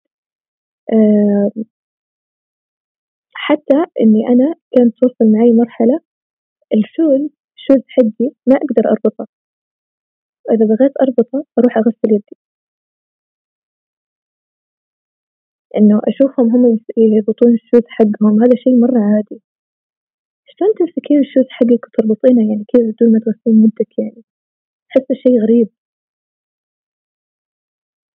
[0.94, 1.52] آه
[3.36, 6.00] حتى إني أنا كانت توصل معي مرحلة
[6.76, 9.28] ال shoes ال shoes حقي ما أقدر أربطه.
[10.52, 12.38] إذا بغيت أربطه أروح أغسل يدي.
[15.78, 19.42] إنه أشوفهم هم يربطون ال shoes حقهم هذا شيء مرة عادي.
[20.46, 24.24] شلون تمسكين ال shoes حقك وتربطينه؟ يعني كذا بدون ما تغسلين يدك يعني؟
[24.92, 25.70] أحسه شيء غريب.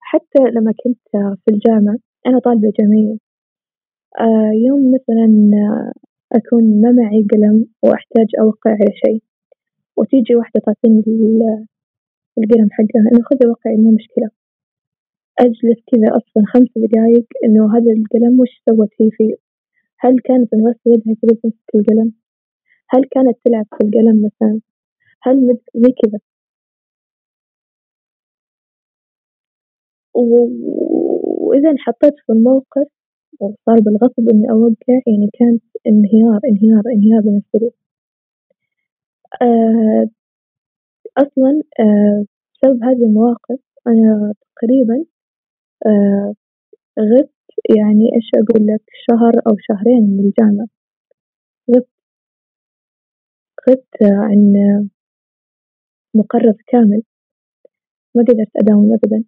[0.00, 1.08] حتى لما كنت
[1.44, 3.18] في الجامعة أنا طالبة جامعية.
[4.20, 5.28] آه يوم مثلا
[6.32, 9.22] أكون ما معي قلم وأحتاج أوقع على شيء
[9.96, 11.02] وتيجي واحدة تعطيني
[12.38, 14.28] القلم حقها إنه خذي وقعي مو مشكلة.
[15.40, 19.34] أجلس كذا أصلا خمس دقايق إنه هذا القلم وش سوت فيه
[20.00, 22.12] هل كانت تغسل يدها كذا تمسك القلم؟
[22.90, 24.60] هل كانت تلعب في القلم مثلا؟
[25.22, 25.58] هل مد...
[25.74, 26.20] زي كذا.
[30.14, 32.88] وإذا انحطيت في الموقف
[33.40, 37.70] وصار بالغصب إني أوقع يعني كانت انهيار انهيار انهيار بالنسبة لي
[39.42, 40.08] آه
[41.18, 45.04] أصلا آه بسبب هذه المواقف أنا تقريبا
[45.86, 46.34] آه
[47.00, 47.32] غبت
[47.78, 50.66] يعني إيش أقول لك شهر أو شهرين من الجامعة.
[51.70, 51.88] غبت.
[53.68, 54.52] غبت عن
[56.14, 57.02] مقرر كامل.
[58.14, 59.24] ما قدرت أداوم أبدا.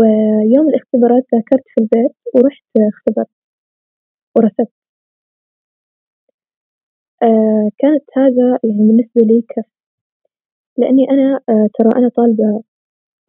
[0.00, 2.64] ويوم الاختبارات ذاكرت في البيت ورحت
[2.94, 3.28] اختبرت
[4.36, 4.72] ورسبت
[7.22, 9.81] آه كانت هذا يعني بالنسبة لي كف
[10.78, 12.62] لأني أنا آه ترى أنا طالبة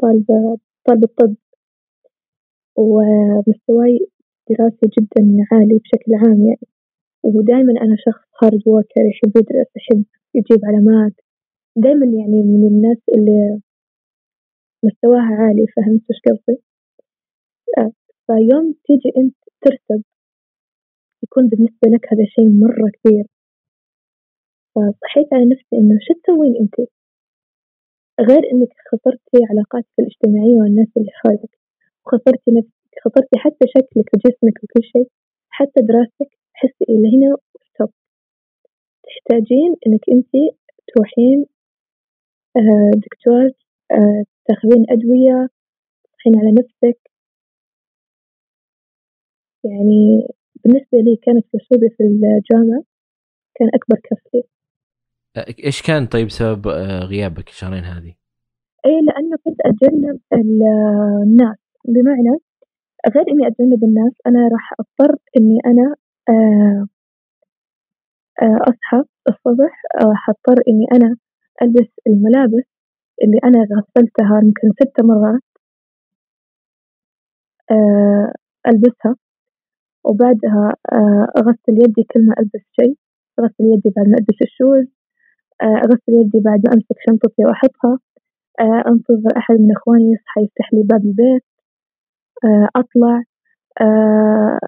[0.01, 1.36] طالبة طالبة طب
[2.77, 3.99] ومستواي
[4.49, 6.67] دراسي جدا عالي بشكل عام يعني
[7.23, 10.03] ودائما أنا شخص hard worker يحب يدرس يحب
[10.36, 11.13] يجيب علامات
[11.77, 13.60] دائما يعني من الناس اللي
[14.84, 16.62] مستواها عالي فهمت وش قصدي؟
[17.77, 17.91] آه،
[18.27, 20.03] فيوم تيجي أنت ترسب
[21.23, 23.25] يكون بالنسبة لك هذا شيء مرة كبير
[24.75, 26.89] فصحيت على نفسي إنه شو تسوين أنت؟
[28.21, 31.58] غير إنك خسرتي علاقاتك الاجتماعية والناس اللي حولك
[32.06, 32.73] وخسرتي نفسك
[33.06, 35.08] خسرتي حتى شكلك وجسمك وكل شيء
[35.49, 37.38] حتى دراستك تحسي إلى هنا
[37.73, 37.89] ستوب
[39.04, 40.32] تحتاجين إنك أنت
[40.88, 41.45] تروحين
[42.58, 43.43] آه، دكتور
[43.91, 45.49] آه، تاخذين أدوية
[46.04, 46.99] تروحين على نفسك.
[49.63, 50.28] يعني
[50.63, 52.84] بالنسبة لي كانت رسوبي في الجامعة
[53.56, 54.43] كان أكبر كف
[55.38, 56.67] إيش كان طيب سبب
[57.12, 58.13] غيابك الشهرين هذه؟
[58.86, 61.58] اي لأنه كنت أتجنب الناس.
[61.86, 62.38] بمعنى
[63.15, 65.96] غير إني أتجنب الناس أنا راح أضطر إني أنا
[68.62, 71.15] أصحى الصبح راح أضطر إني أنا
[71.62, 72.67] ألبس الملابس
[73.24, 75.41] اللي أنا غسلتها يمكن ست مرات
[78.67, 79.15] ألبسها.
[80.04, 80.74] وبعدها
[81.38, 82.96] أغسل يدي كل ما ألبس شيء.
[83.39, 84.86] أغسل يدي بعد ما ألبس الشوز.
[84.86, 85.02] آه،
[85.61, 87.99] أغسل يدي بعد ما أمسك شنطتي وأحطها.
[88.61, 91.43] آه، أنتظر أحد من إخواني يصحى يفتح لي باب البيت.
[92.45, 93.23] آه، أطلع.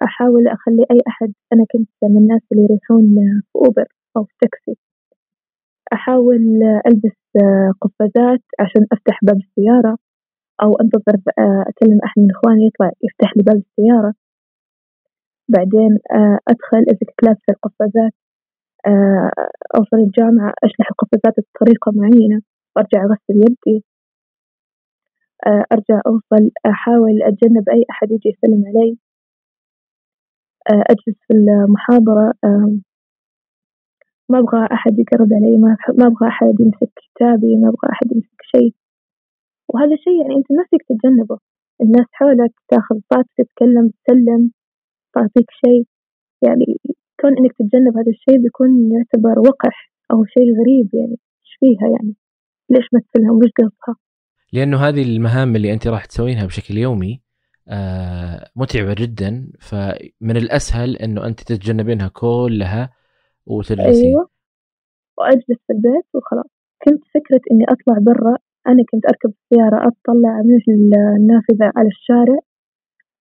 [0.03, 3.15] أحاول أخلي أي أحد أنا كنت من الناس اللي يروحون
[3.51, 3.85] في أوبر
[4.17, 4.75] أو في تاكسي.
[5.93, 6.41] أحاول
[6.87, 7.19] ألبس
[7.81, 9.97] قفازات عشان أفتح باب السيارة
[10.63, 11.15] أو أنتظر
[11.69, 14.13] أكلم أحد من إخواني يطلع يفتح لي باب السيارة.
[15.49, 15.97] بعدين
[16.47, 18.13] أدخل إذا كنت لابسة القفازات.
[18.13, 18.24] آه،
[19.77, 22.41] أوصل الجامعة أشلح القفازات بطريقة معينة
[22.75, 23.83] وأرجع أغسل يدي.
[25.47, 28.97] آه، أرجع أوصل أحاول أتجنب أي أحد يجي يسلم علي.
[30.71, 32.33] آه، أجلس في المحاضرة.
[34.29, 38.73] ما أبغى أحد يقرب علي ما أبغى أحد يمسك كتابي ما أبغى أحد يمسك شيء.
[39.69, 41.37] وهذا الشيء يعني أنت ما فيك تتجنبه.
[41.81, 44.51] الناس حولك تاخذ طاقة تتكلم تسلم
[45.15, 45.85] تعطيك شيء.
[46.43, 46.65] يعني
[47.21, 52.15] كون إنك تتجنب هذا الشيء بيكون يعتبر وقح أو شيء غريب يعني إيش فيها يعني؟
[52.69, 53.95] ليش مثلها وش قصدها؟
[54.53, 57.21] لأنه هذه المهام اللي أنت راح تسوينها بشكل يومي
[57.67, 62.89] آه متعبة جدا فمن الأسهل إنه أنت تتجنبينها كلها
[63.45, 64.05] وتجلسين.
[64.05, 64.29] أيوة.
[65.17, 66.51] وأجلس في البيت وخلاص.
[66.83, 68.35] كنت فكرة إني أطلع برا
[68.67, 70.59] أنا كنت أركب السيارة أطلع من
[71.19, 72.39] النافذة على الشارع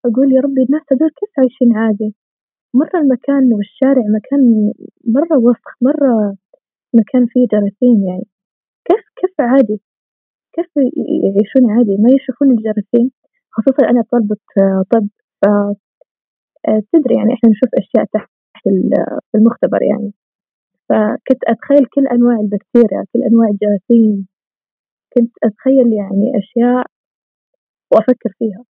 [0.06, 2.14] أقول يا ربي الناس هذول كيف عايشين عادي؟
[2.74, 4.72] مرة المكان والشارع مكان
[5.16, 6.36] مرة وسخ مرة
[6.94, 8.26] مكان فيه جراثيم يعني.
[8.84, 9.80] كيف كيف عادي؟
[10.52, 10.66] كيف
[11.24, 13.10] يعيشون عادي؟ ما يشوفون الجراثيم؟
[13.52, 14.36] خصوصا أنا طالبة
[14.92, 15.08] طب
[15.42, 15.46] ف
[16.92, 18.30] تدري يعني إحنا نشوف أشياء تحت
[19.34, 20.12] المختبر يعني.
[20.88, 24.26] فكنت أتخيل كل أنواع البكتيريا كل أنواع الجراثيم.
[25.14, 26.86] كنت أتخيل يعني أشياء
[27.92, 28.64] وأفكر فيها.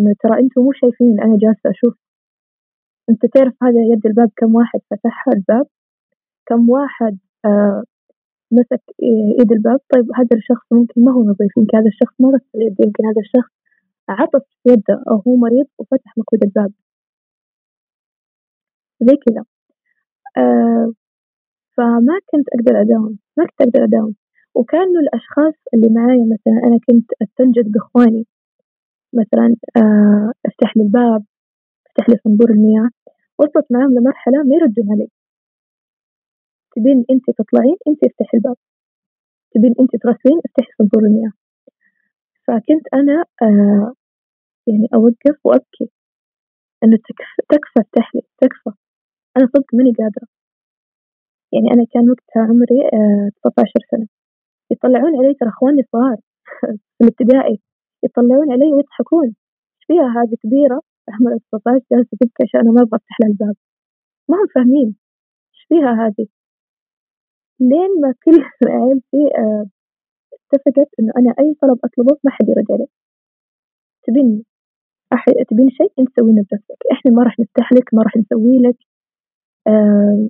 [0.00, 1.94] إنه ترى أنتم مو شايفين أنا جالسة أشوف
[3.10, 5.66] أنت تعرف هذا يد الباب كم واحد فتحها الباب؟
[6.46, 7.84] كم واحد آه
[8.52, 8.82] مسك
[9.40, 12.84] يد الباب؟ طيب هذا الشخص ممكن ما هو نظيف يمكن هذا الشخص ما غسل يده
[12.86, 13.52] يمكن هذا الشخص
[14.08, 16.72] عطس يده أو هو مريض وفتح مقود الباب.
[19.00, 19.44] زي كذا.
[20.38, 20.92] آه
[21.76, 24.14] فما كنت أقدر أداوم ما كنت أقدر أداوم.
[24.54, 28.26] وكانوا الأشخاص اللي معايا مثلا أنا كنت أستنجد بإخواني.
[29.14, 31.24] مثلا آه أفتح لي الباب
[31.86, 32.90] أفتح لي صنبور المياه.
[33.38, 35.08] وصلت معاهم لمرحلة ما يردون علي
[36.76, 38.56] تبين أنت تطلعين أنت افتحي الباب.
[39.54, 41.32] تبين أنت تغسلين افتحي صنبور المياه.
[42.46, 43.92] فكنت أنا آه
[44.66, 45.90] يعني أوقف وأبكي.
[46.84, 48.70] إنه تكفى تكفى افتح لي تكفى.
[49.36, 50.26] أنا صدق ماني قادرة.
[51.52, 54.06] يعني أنا كان وقتها عمري آه 19 سنة.
[54.70, 56.16] يطلعون علي ترى إخواني صغار
[56.98, 57.60] في الابتدائي.
[58.04, 59.26] يطلعون علي ويضحكون.
[59.26, 60.80] إيش فيها هذه كبيرة؟
[61.14, 63.56] عمرها 19 جالسة تبكي عشان أنا ما أبغى أفتح لها الباب.
[64.28, 64.96] ما هم فاهمين.
[65.54, 66.26] إيش فيها هذه؟
[67.60, 69.66] لين ما كل عيلتي آه
[70.34, 72.86] اتفقت إنه أنا أي طلب أطلبه ما حد يرد علي
[74.06, 74.44] تبين
[75.12, 75.24] أح...
[75.50, 78.76] تبين شيء أنت تسوينه بنفسك إحنا ما راح نفتح لك ما راح نسوي لك
[79.66, 80.28] آه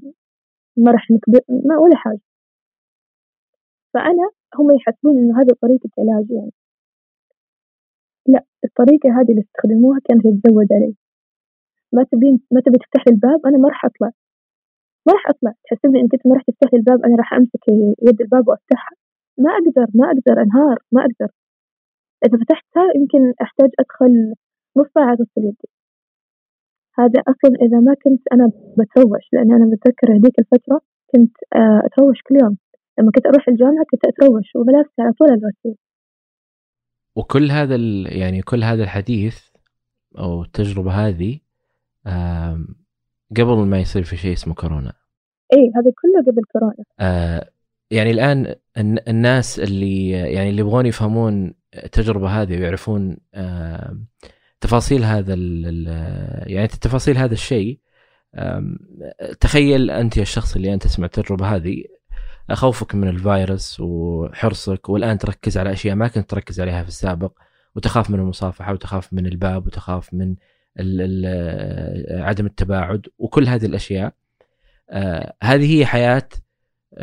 [0.76, 2.20] ما راح نكبر ما ولا حاجة.
[3.94, 6.52] فأنا هم يحسبون إنه هذه طريقة علاج يعني.
[8.28, 10.94] لا الطريقة هذه اللي استخدموها كانت تتزود علي.
[11.92, 14.10] ما تبين ما تبي تفتح لي الباب أنا ما راح أطلع.
[15.06, 15.52] ما راح أطلع.
[15.64, 17.64] تحسبني إنك أنت ما راح تفتح لي الباب أنا راح أمسك
[18.08, 18.94] يد الباب وأفتحها.
[19.38, 21.30] ما أقدر ما أقدر أنهار ما أقدر.
[22.24, 24.12] إذا فتحتها يمكن أحتاج أدخل
[24.76, 25.68] نص ساعة أغسل يدي.
[26.98, 28.46] هذا أصلا إذا ما كنت أنا
[28.78, 31.36] بتروش لأن أنا بتذكر هذيك الفترة كنت
[31.86, 32.56] أتروش كل يوم.
[32.98, 35.76] لما كنت أروح الجامعة كنت أتروش وملابسي على طول الغسيل.
[37.16, 37.76] وكل هذا
[38.06, 39.38] يعني كل هذا الحديث
[40.18, 41.38] أو التجربة هذه
[43.36, 44.92] قبل ما يصير في شيء اسمه كورونا.
[45.52, 46.84] اي هذا كله قبل كورونا.
[47.00, 47.50] آه
[47.90, 48.54] يعني الآن
[49.08, 53.96] الناس اللي يعني اللي يبغون يفهمون التجربة هذه ويعرفون آه
[54.60, 55.34] تفاصيل هذا
[56.46, 57.78] يعني تفاصيل هذا الشيء
[59.40, 61.84] تخيل أنت يا الشخص اللي أنت تسمع التجربة هذه
[62.52, 67.32] خوفك من الفيروس وحرصك والآن تركز على أشياء ما كنت تركز عليها في السابق
[67.74, 70.34] وتخاف من المصافحة وتخاف من الباب وتخاف من
[72.10, 74.14] عدم التباعد وكل هذه الأشياء.
[74.90, 76.28] آه هذه هي حياة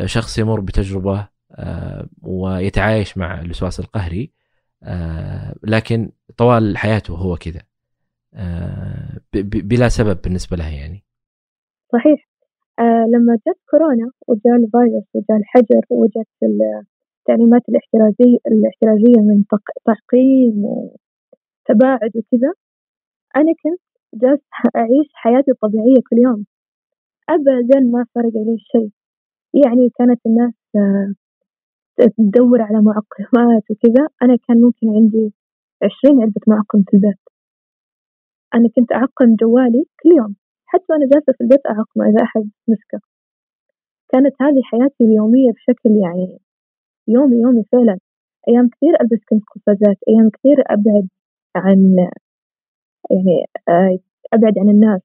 [0.05, 4.31] شخص يمر بتجربة آه ويتعايش مع الوسواس القهري.
[4.83, 7.61] آه لكن طوال حياته هو كذا.
[8.33, 11.03] آه بلا سبب بالنسبة له يعني.
[11.93, 12.32] صحيح.
[12.79, 16.27] آه لما جت كورونا وجاء الفيروس وجاء الحجر وجت
[17.19, 19.43] التعليمات الاحترازية الاحترازية من
[19.85, 22.53] تعقيم وتباعد وكذا
[23.35, 23.81] أنا كنت
[24.13, 24.43] جالسة
[24.75, 26.45] أعيش حياتي الطبيعية كل يوم.
[27.29, 28.89] أبدا ما فرق علي شيء.
[29.65, 30.53] يعني كانت الناس
[32.17, 34.07] تدور على معقمات وكذا.
[34.21, 35.33] أنا كان ممكن عندي
[35.83, 37.19] عشرين علبة معقم في البيت.
[38.55, 40.35] أنا كنت أعقم جوالي كل يوم.
[40.73, 42.99] حتى وأنا جالسة في البيت أعقمه إذا أحد مسكة.
[44.11, 46.39] كانت هذه حياتي اليومية بشكل يعني
[47.07, 47.99] يومي يومي فعلا.
[48.49, 51.07] أيام كثير ألبس كنت قفازات أيام كثير أبعد
[51.55, 51.95] عن
[53.11, 53.97] يعني آه،
[54.33, 55.01] أبعد عن الناس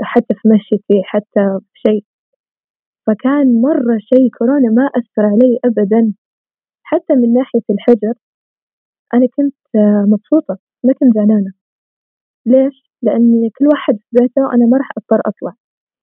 [0.00, 2.04] حتى في مشيتي حتى في شيء.
[3.06, 6.14] فكان مرة شيء كورونا ما أثر علي أبدا.
[6.82, 8.14] حتى من ناحية الحجر
[9.14, 11.52] أنا كنت آه، مبسوطة ما كنت زعلانة.
[12.46, 15.54] ليش؟ لأني كل واحد في بيته أنا ما راح أضطر أطلع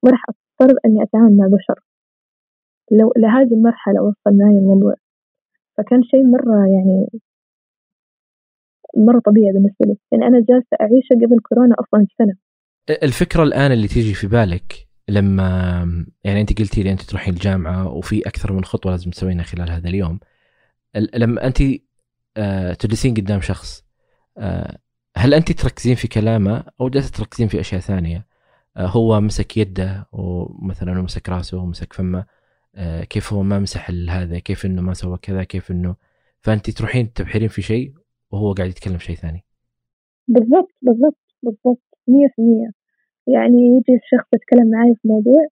[0.04, 1.84] ما راح أضطر إني أتعامل مع بشر.
[2.92, 4.96] لو لهذه المرحلة وصل معي الموضوع.
[5.78, 7.08] فكان شيء مرة يعني
[8.98, 9.98] مرة طبيعي بالنسبة لي.
[10.12, 12.36] يعني أنا جالسة أعيشه قبل كورونا أصلا سنة.
[13.04, 15.44] الفكرة الآن اللي تيجي في بالك لما
[16.24, 19.90] يعني أنت قلتي لي أنت تروحين الجامعة وفي أكثر من خطوة لازم تسوينها خلال هذا
[19.90, 20.20] اليوم.
[20.96, 21.58] لما أنت
[22.38, 23.84] آه، تجلسين قدام شخص
[24.38, 24.78] آه،
[25.24, 28.26] هل أنت تركزين في كلامه أو جالسة تركزين في أشياء ثانية؟
[28.78, 32.26] هو مسك يده ومثلا مسك رأسه ومسك فمه
[33.10, 35.96] كيف هو ما مسح هذا؟ كيف إنه ما سوى كذا؟ كيف إنه؟
[36.42, 37.94] فأنت تروحين تبحرين في شيء
[38.32, 39.44] وهو قاعد يتكلم شيء ثاني.
[40.28, 42.72] بالضبط بالضبط بالضبط 100%
[43.28, 45.48] يعني يجي الشخص يتكلم معي في موضوع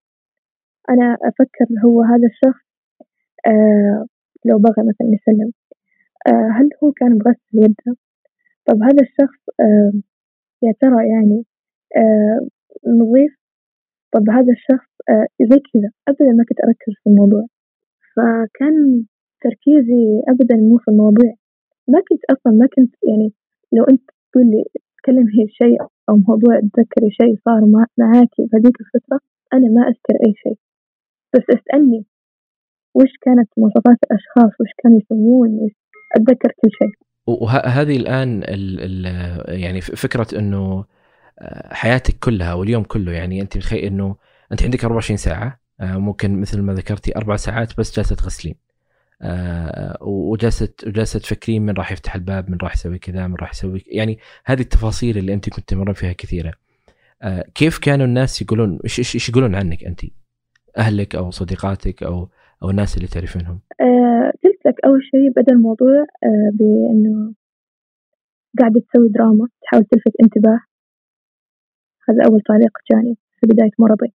[0.90, 2.64] أنا أفكر هو هذا الشخص
[3.46, 4.06] آه
[4.44, 5.52] لو بغى مثلا يسلم.
[6.26, 7.96] آه هل هو كان بغسل يده؟
[8.66, 9.92] طب هذا الشخص آه
[10.62, 11.44] يا ترى يعني
[11.96, 12.40] آه
[13.00, 13.32] نظيف؟
[14.12, 15.90] طب هذا الشخص آه زي كذا.
[16.08, 17.44] أبدا ما كنت أركز في الموضوع.
[18.16, 19.04] فكان
[19.42, 21.34] تركيزي أبدا مو في المواضيع.
[21.88, 23.32] ما كنت أصلا ما كنت يعني
[23.72, 24.64] لو أنت تقول لي
[24.98, 27.60] تكلمي شيء أو موضوع تذكري شيء صار
[27.98, 29.20] معاكي بهذيك الفترة
[29.54, 30.58] أنا ما أذكر أي شيء.
[31.34, 32.04] بس أسألني
[32.94, 35.70] وش كانت مواصفات الأشخاص؟ وش كانوا يسوون؟
[36.16, 36.94] أتذكر كل شيء؟
[37.26, 40.84] وهذه الآن ال ال يعني فكرة أنه
[41.38, 44.16] آه، حياتك كلها واليوم كله يعني أنت متخيل أنه
[44.52, 48.54] أنت عندك 24 ساعة آه، ممكن مثل ما ذكرتي أربع ساعات بس جالسة تغسلين.
[49.22, 53.84] آه، وجالسة وجالسة تفكرين من راح يفتح الباب من راح يسوي كذا من راح يسوي
[53.86, 56.52] يعني هذه التفاصيل اللي أنت كنت تمرين فيها كثيرة.
[57.54, 60.00] كيف كانوا الناس يقولون إيش إيش إيش يقولون عنك أنت؟
[60.78, 62.28] أهلك أو صديقاتك أو
[62.62, 63.60] أو الناس اللي تعرفينهم؟
[64.66, 67.34] لك أول شيء بدا الموضوع آه بإنه
[68.58, 70.60] قاعدة تسوي دراما تحاول تلفت انتباه.
[72.08, 74.12] هذا أول تعليق جاني في بداية مرضي.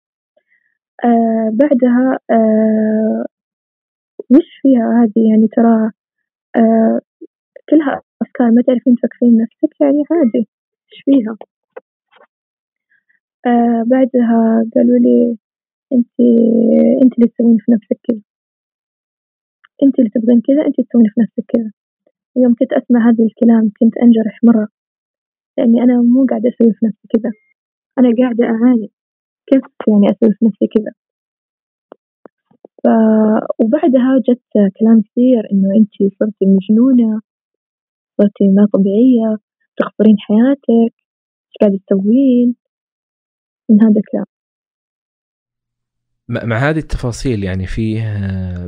[1.05, 3.25] آه بعدها آه
[4.31, 5.91] وش فيها هذه يعني ترى؟
[7.69, 10.47] كلها أفكار ما تعرفين تفكرين نفسك يعني عادي.
[10.93, 11.37] إيش فيها؟
[13.85, 15.37] بعدها قالوا لي
[15.93, 16.09] أنت
[17.03, 18.21] أنت اللي تسوين في نفسك كذا.
[19.83, 21.71] أنت اللي تبغين كذا أنت تسوين في نفسك كذا.
[22.43, 24.67] يوم كنت أسمع هذا الكلام كنت أنجرح مرة
[25.57, 27.31] لأني أنا مو قاعدة أسوي في نفسي كذا.
[27.99, 28.89] أنا قاعدة أعاني
[29.47, 30.91] كيف يعني أسوي في نفسي كذا.
[32.83, 32.87] ف...
[33.63, 37.21] وبعدها جت كلام كثير إنه أنت صرتي مجنونة
[38.17, 39.37] صرتي ما طبيعية
[39.77, 40.93] تخسرين حياتك
[41.45, 42.55] إيش قاعدة تسوين؟
[43.69, 44.34] من هذا الكلام.
[46.27, 48.01] مع هذه التفاصيل يعني في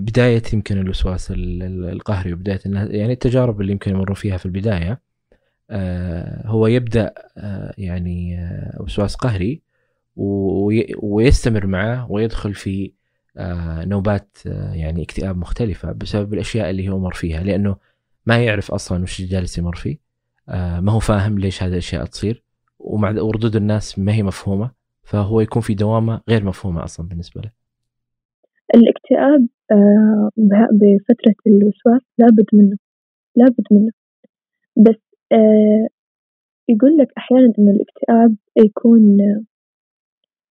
[0.02, 5.02] بداية يمكن الوسواس القهري وبداية يعني التجارب اللي يمكن يمروا فيها في البداية
[5.70, 9.62] آه، هو يبدأ آه، يعني آه، وسواس قهري
[10.16, 12.92] ويستمر معه ويدخل في
[13.38, 17.76] آه، نوبات آه، يعني اكتئاب مختلفة بسبب الأشياء اللي هو مر فيها لأنه
[18.26, 19.98] ما يعرف أصلا وش جالس يمر فيه
[20.50, 22.44] آه، ما هو فاهم ليش هذه الأشياء تصير
[22.80, 24.72] وردود الناس ما هي مفهومة
[25.10, 27.52] فهو يكون في دوامة غير مفهومة أصلا بالنسبة له.
[28.76, 29.48] الاكتئاب
[30.80, 32.78] بفترة الوسواس لابد منه
[33.36, 33.92] لابد منه.
[34.78, 35.02] بس
[36.70, 39.18] يقول لك أحيانا إن الاكتئاب يكون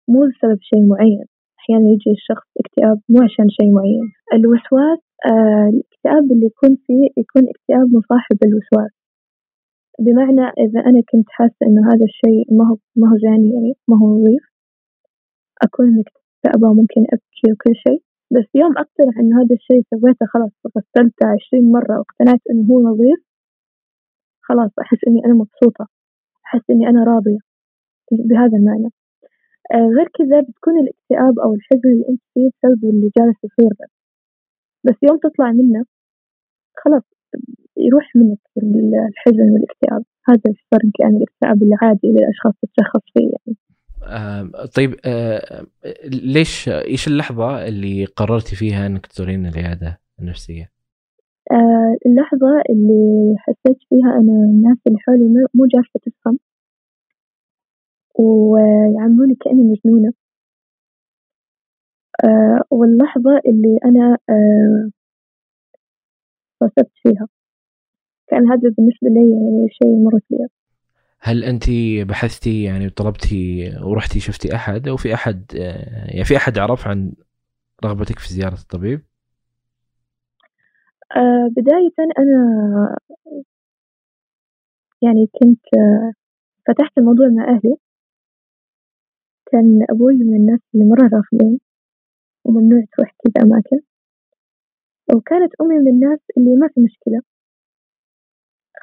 [0.08, 1.26] مو بسبب شيء معين.
[1.60, 4.08] أحيانا يجي الشخص اكتئاب مو عشان شيء معين.
[4.34, 8.94] الوسواس آه الاكتئاب اللي يكون فيه يكون اكتئاب مصاحب الوسواس.
[10.00, 13.98] بمعنى إذا أنا كنت حاسة إنه هذا الشيء ما هو ما هو جاني يعني ما
[13.98, 14.44] هو نظيف
[15.64, 21.26] أكون مكتئبة وممكن أبكي وكل شيء بس يوم أقتنع إنه هذا الشيء سويته خلاص غسلته
[21.34, 23.20] عشرين مرة واقتنعت إنه هو نظيف
[24.42, 25.88] خلاص أحس إني أنا مبسوطة
[26.46, 27.40] أحس إني أنا راضية
[28.12, 28.90] بهذا المعنى.
[29.74, 33.74] آه، غير كذا بتكون الاكتئاب أو الحزن اللي أنت فيه بسبب اللي جالس يصير
[34.86, 35.86] بس يوم تطلع منه
[36.78, 37.04] خلاص
[37.78, 38.40] يروح منك
[39.10, 43.58] الحزن والاكتئاب هذا الفرق عن الاكتئاب العادي اللي الأشخاص تتشخص فيه يعني.
[44.04, 45.66] آه طيب آه
[46.06, 50.72] ليش إيش اللحظة اللي قررتي فيها إنك تزورين العيادة النفسية؟
[51.52, 56.40] آه اللحظة اللي حسيت فيها أنا الناس اللي حولي مو جالسة تفهم
[58.20, 60.14] ويعاملوني كأني مجنونة
[62.24, 64.92] آه واللحظة اللي أنا آه
[67.04, 67.28] فيها
[68.36, 70.48] كان هذا بالنسبة لي يعني شيء مرة كبير.
[71.20, 71.64] هل أنت
[72.10, 77.14] بحثتي يعني وطلبتي ورحتي شفتي أحد أو في أحد آه، يعني في أحد عرف عن
[77.86, 79.02] رغبتك في زيارة الطبيب؟
[81.16, 82.96] آه بداية أنا
[85.02, 86.14] يعني كنت آه
[86.68, 87.76] فتحت الموضوع مع أهلي.
[89.52, 91.60] كان أبوي من الناس اللي مرة رافضين
[92.46, 93.80] وممنوع تروح كذا أماكن.
[95.14, 97.35] وكانت أمي من الناس اللي ما في مشكلة.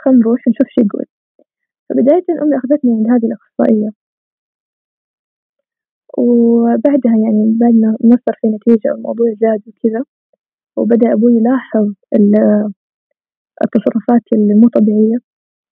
[0.04, 1.06] خل نروح نشوف شو يقول.
[1.88, 3.90] فبداية أمي أخذتني عند هذه الأخصائية.
[6.18, 10.04] وبعدها يعني بعد ما نصر في نتيجة الموضوع زاد وكذا
[10.76, 11.86] وبدأ أبوي يلاحظ
[13.64, 15.18] التصرفات المو طبيعية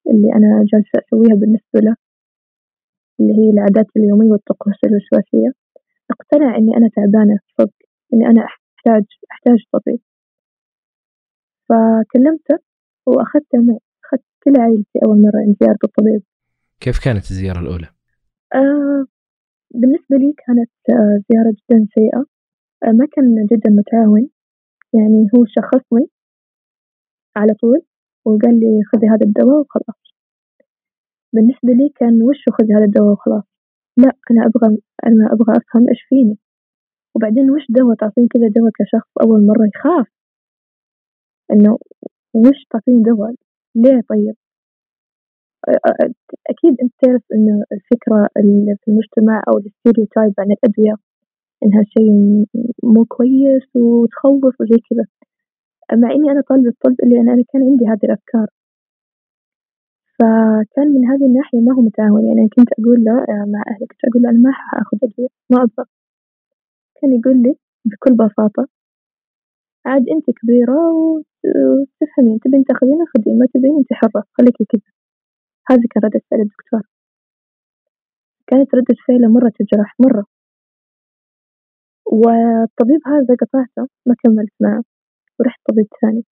[0.07, 1.95] اللي أنا جالسة أسويها بالنسبة له
[3.19, 5.51] اللي هي العادات اليومية والطقوس الوسواسية.
[6.11, 7.73] اقتنع إني أنا تعبانة صدق
[8.13, 9.99] إني أنا أحتاج أحتاج طبيب
[11.69, 12.57] فكلمته
[13.07, 13.79] وأخذته معي
[14.43, 16.23] كل عائلتي أول مرة عند زيارة الطبيب.
[16.79, 17.87] كيف كانت الزيارة الأولى؟
[18.55, 19.05] آه
[19.73, 22.25] بالنسبة لي كانت آه زيارة جدا سيئة.
[22.83, 24.29] آه ما كان جدا متعاون.
[24.93, 26.07] يعني هو شخصني
[27.35, 27.81] على طول
[28.25, 30.01] وقال لي خذي هذا الدواء وخلاص.
[31.33, 33.43] بالنسبة لي كان وش خذي هذا الدواء وخلاص؟
[33.97, 36.37] لا أنا أبغى أنا أبغى أفهم إيش فيني.
[37.15, 40.07] وبعدين وش دواء؟ تعطيني كذا دواء كشخص أول مرة يخاف.
[41.51, 41.77] إنه
[42.33, 43.35] وش تعطيني دواء؟
[43.75, 44.35] ليه طيب؟
[46.49, 50.95] أكيد أنت تعرف إنه الفكرة اللي في المجتمع أو الستيريوتايب عن الأدوية
[51.63, 52.11] إنها شيء
[52.83, 55.05] مو كويس وتخوف وزي كذا.
[56.01, 58.47] مع إني أنا طالبة طب اللي أنا كان عندي هذه الأفكار.
[60.19, 62.27] فكان من هذه الناحية ما هو متعاون.
[62.27, 65.57] يعني كنت أقول له آه، مع أهلي كنت أقول له أنا ما حأخذ أدوية ما
[65.63, 65.85] أبغى.
[67.01, 67.55] كان يقول لي
[67.85, 68.67] بكل بساطة
[69.85, 70.75] عاد أنت كبيرة
[71.45, 74.91] وتفهمين تبين تاخذين خذين ما تبين أنت حرة خليكي كذا.
[75.69, 76.81] هذه كانت ردة فعل الدكتور.
[78.47, 80.25] كانت ردة فعله مرة تجرح مرة.
[82.05, 84.83] والطبيب هذا قطعته ما كملت معه.
[85.39, 86.25] ورحت طبيب ثاني.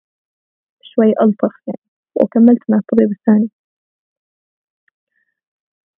[0.82, 1.80] شوي ألطف يعني
[2.22, 3.50] وكملت مع الطبيب الثاني.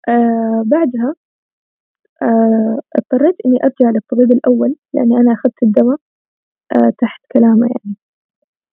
[0.09, 1.15] آه بعدها
[2.23, 5.99] آه اضطريت إني أرجع للطبيب الأول لأني أنا أخذت الدواء
[6.77, 7.97] آه تحت كلامه يعني.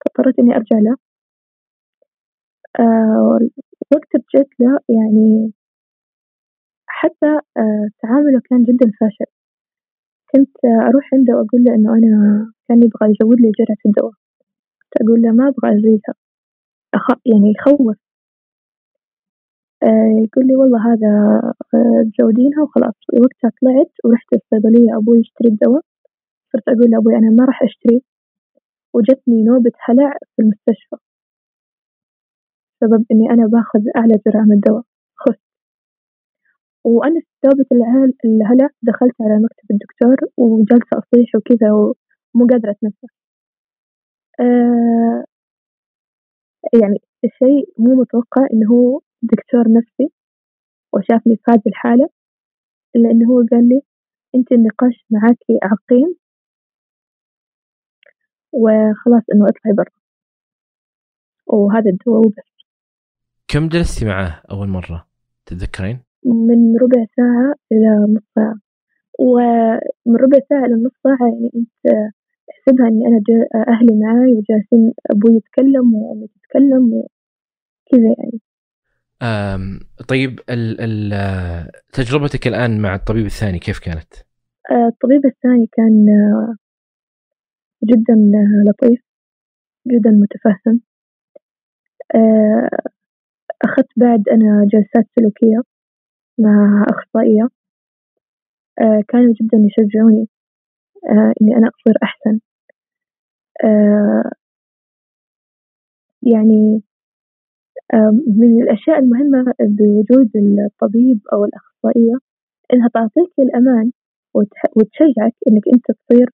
[0.06, 0.96] فاضطريت إني أرجع له.
[2.80, 3.40] آه
[3.94, 5.54] وقت رجعت له يعني
[6.88, 9.32] حتى آه تعامله كان جدا فاشل.
[10.36, 14.14] كنت أروح عنده وأقول له إنه أنا كان يبغى يزود لي جرعة الدواء.
[14.84, 16.16] كنت أقول له ما أبغى أزيدها.
[16.94, 17.08] أخ...
[17.26, 17.98] يعني يخوف.
[19.84, 21.12] آه يقول لي والله هذا
[21.74, 22.96] آه تزودينها وخلاص.
[23.14, 25.82] وقتها طلعت ورحت الصيدلية أبوي يشتري الدواء.
[26.54, 28.02] صرت أقول لأبوي أنا ما راح أشتري.
[28.94, 30.96] وجتني نوبة هلع في المستشفى.
[32.82, 34.84] بسبب إني أنا باخذ أعلى جرعة من الدواء
[35.16, 35.40] خفت.
[36.86, 37.66] وأنا نوبة
[38.26, 43.14] الهلع دخلت على مكتب الدكتور وجالسة أصيح وكذا ومو قادرة أتنفس.
[44.40, 45.24] آه
[46.82, 50.14] يعني الشيء مو متوقع إنه هو دكتور نفسي
[50.94, 52.10] وشافني في هذه الحالة
[52.96, 53.82] إلا إنه هو قال لي
[54.36, 56.16] أنت النقاش معاكي عقيم
[58.54, 59.96] وخلاص إنه اطلعي برا.
[61.48, 62.54] وهذا الدواء وبس
[63.48, 65.08] كم جلستي معاه أول مرة؟
[65.46, 68.56] تتذكرين؟ من ربع ساعة إلى نص ساعة.
[69.20, 71.94] ومن ربع ساعة إلى نص ساعة يعني أنت
[72.52, 73.20] أحسبها إني أنا
[73.68, 78.40] أهلي معاي وجالسين أبوي يتكلم وأمي تتكلم وكذا يعني.
[80.08, 84.14] طيب ال ال تجربتك الآن مع الطبيب الثاني كيف كانت؟
[84.72, 86.06] آه، الطبيب الثاني كان
[87.84, 88.16] جدا
[88.68, 89.02] لطيف
[89.88, 90.82] جدا متفهم.
[92.16, 92.70] آه،
[93.66, 95.62] أخذت بعد أنا جلسات سلوكية
[96.40, 97.48] مع أخصائية
[99.08, 100.28] كانوا جدا يشجعوني
[101.42, 102.40] إني أنا أصير أحسن.
[106.24, 106.84] يعني
[108.38, 110.32] من الأشياء المهمة بوجود
[110.66, 112.18] الطبيب أو الأخصائية
[112.74, 113.92] إنها تعطيك الأمان
[114.78, 116.30] وتشجعك إنك أنت تصير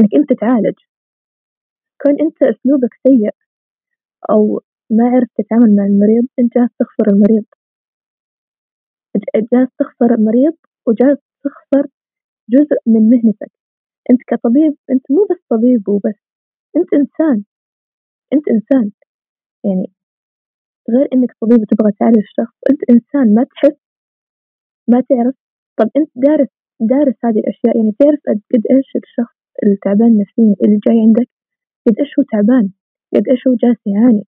[0.00, 0.78] إنك أنت تعالج.
[2.02, 3.34] كون أنت أسلوبك سيء
[4.30, 7.44] أو ما عرفت تتعامل مع المريض أنت جالس تخسر المريض.
[9.52, 11.86] جالس تخسر المريض وجالس تخسر
[12.50, 13.52] جزء من مهنتك.
[14.10, 16.20] أنت كطبيب أنت مو بس طبيب وبس
[16.76, 17.44] أنت إنسان.
[18.32, 18.90] أنت إنسان.
[19.64, 19.86] يعني
[20.90, 23.34] غير إنك طبيب تبغى تعالج الشخص أنت إنسان.
[23.34, 23.78] ما تحس
[24.88, 25.34] ما تعرف.
[25.78, 26.48] طب أنت دارس
[26.80, 31.28] دارس هذه الأشياء يعني تعرف قد إيش الشخص التعبان نفسيا اللي جاي عندك
[31.86, 32.72] قد إيش هو تعبان؟
[33.14, 34.24] قد إيش هو جالس يعاني؟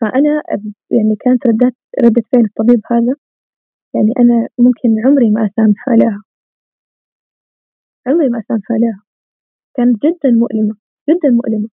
[0.00, 0.42] فأنا
[0.90, 3.14] يعني كانت ردات ردة فعل الطبيب هذا
[3.94, 6.22] يعني أنا ممكن عمري ما أسامح عليها.
[8.06, 9.02] عمري ما أسامح عليها.
[9.74, 10.76] كانت جدا مؤلمة
[11.10, 11.68] جدا مؤلمة.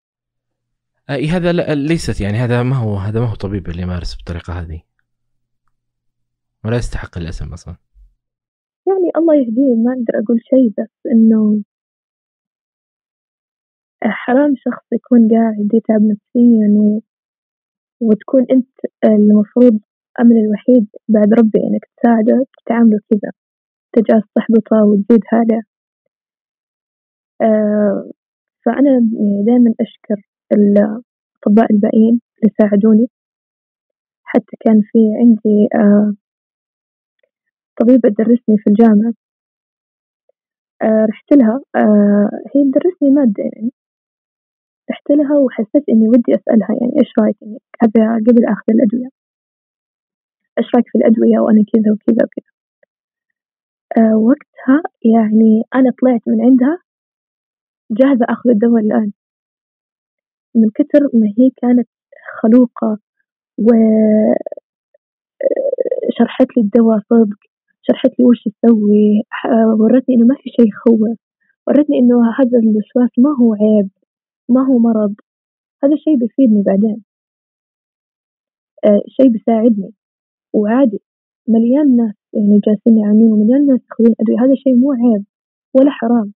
[1.10, 4.82] آه هذا ليست يعني هذا ما هو هذا ما هو طبيب اللي يمارس بالطريقة هذه.
[6.66, 7.76] ولا يستحق الاسم أصلا.
[8.88, 11.64] يعني الله يهديه ما أقدر أقول شيء بس إنه
[14.04, 17.00] حرام شخص يكون قاعد يتعب نفسيا و...
[18.02, 18.70] وتكون أنت
[19.06, 19.80] المفروض
[20.20, 23.32] امل الوحيد بعد ربي إنك تساعده تعامله كذا
[23.94, 25.62] تجاه تحبطه وتزيد هذا.
[27.42, 28.12] آه
[28.66, 30.22] فأنا يعني دائما أشكر
[30.52, 33.08] الأطباء الباقيين اللي ساعدوني.
[34.24, 36.14] حتى كان في عندي آه
[37.80, 39.14] طبيبة تدرسني في الجامعة.
[40.82, 41.60] آه رحت لها.
[41.76, 43.72] آه هي تدرسني مادة يعني.
[44.92, 47.60] رحت لها وحسيت إني ودي أسألها يعني إيش رأيك يعني
[48.28, 49.10] قبل أخذ الأدوية؟
[50.60, 52.52] إيش رأيك في الأدوية وأنا كذا وكذا وكذا؟
[53.98, 54.78] آه وقتها
[55.16, 56.78] يعني أنا طلعت من عندها
[57.92, 59.12] جاهزة أخذ الدواء الآن.
[60.56, 61.88] من كثر ما هي كانت
[62.42, 63.00] خلوقة
[63.60, 63.68] و
[66.18, 67.38] شرحت لي الدواء صدق
[67.88, 69.24] شرحت لي وش تسوي
[69.80, 71.02] ورتني إنه ما في شيء يخوف
[71.68, 73.90] ورتني إنه هذا الوسواس ما هو عيب
[74.50, 75.16] ما هو مرض
[75.84, 77.04] هذا الشيء بيفيدني بعدين.
[78.86, 79.94] آه شيء بيساعدني
[80.54, 81.02] وعادي
[81.48, 85.26] مليان ناس يعني جالسين يعانون ومليان ناس ياخذون أدوية هذا شيء مو عيب
[85.76, 86.34] ولا حرام.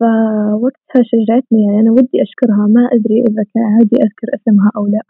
[0.00, 5.02] فوقتها شجعتني يعني أنا ودي أشكرها ما أدري إذا كان عادي أذكر اسمها أو لا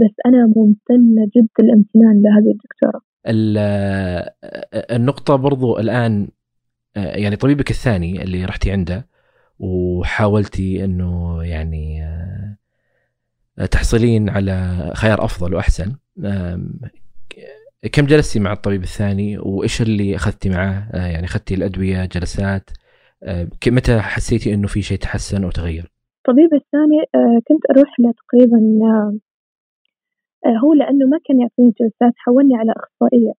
[0.00, 3.13] بس أنا ممتنة جدا الامتنان لهذه الدكتورة.
[4.90, 6.28] النقطة برضو الآن
[6.96, 9.08] يعني طبيبك الثاني اللي رحتي عنده
[9.58, 12.04] وحاولتي إنه يعني
[13.70, 15.96] تحصلين على خيار أفضل وأحسن
[17.92, 22.70] كم جلستي مع الطبيب الثاني وإيش اللي أخذتي معه؟ يعني أخذتي الأدوية جلسات
[23.66, 26.96] متى حسيتي إنه في شيء تحسن وتغير الطبيب الثاني
[27.48, 29.18] كنت أروح له تقريبا آه،
[30.64, 33.32] هو لأنه ما كان يعطيني جلسات حولني على أخصائية.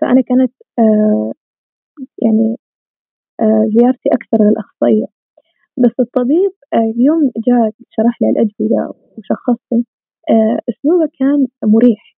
[0.00, 1.32] فأنا كانت آه،
[2.22, 2.56] يعني
[3.40, 5.06] آه، زيارتي أكثر للأخصائية.
[5.78, 6.52] بس الطبيب
[6.96, 9.84] يوم جاء شرح لي الأدوية وشخصني
[10.70, 12.16] أسلوبه كان مريح.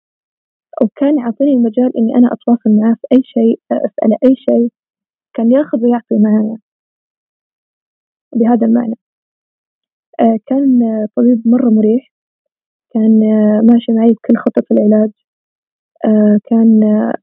[0.85, 4.69] وكان يعطيني المجال إني أنا أتواصل معاه في أي شيء أسأله أي شيء.
[5.35, 6.59] كان يأخذ ويعطي معايا.
[8.37, 8.95] بهذا المعنى.
[10.47, 10.81] كان
[11.17, 12.12] طبيب مرة مريح.
[12.95, 15.11] كان آه، ماشي معي بكل خطط العلاج.
[16.07, 17.15] آه، كان آه،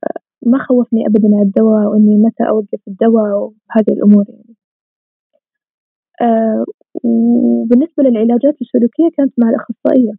[0.46, 4.56] ما خوفني أبدا على الدواء وإني متى أوقف الدواء وهذه الأمور يعني.
[7.04, 10.14] وبالنسبة للعلاجات السلوكية كانت مع الأخصائية.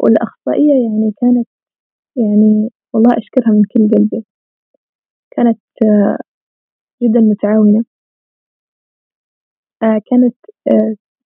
[0.00, 1.48] والأخصائية يعني كانت
[2.16, 4.24] يعني والله أشكرها من كل قلبي.
[5.30, 5.58] كانت
[7.02, 7.84] جدا متعاونة.
[9.82, 10.36] كانت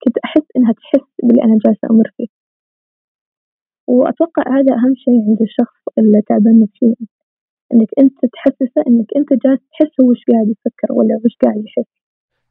[0.04, 2.41] كنت أحس إنها تحس باللي أنا جالسة أمر فيه.
[3.86, 7.06] وأتوقع هذا أهم شيء عند الشخص اللي تعبان نفسيا
[7.72, 11.90] إنك أنت تحسسه إنك أنت جالس تحس هو وش قاعد يفكر ولا وش قاعد يحس.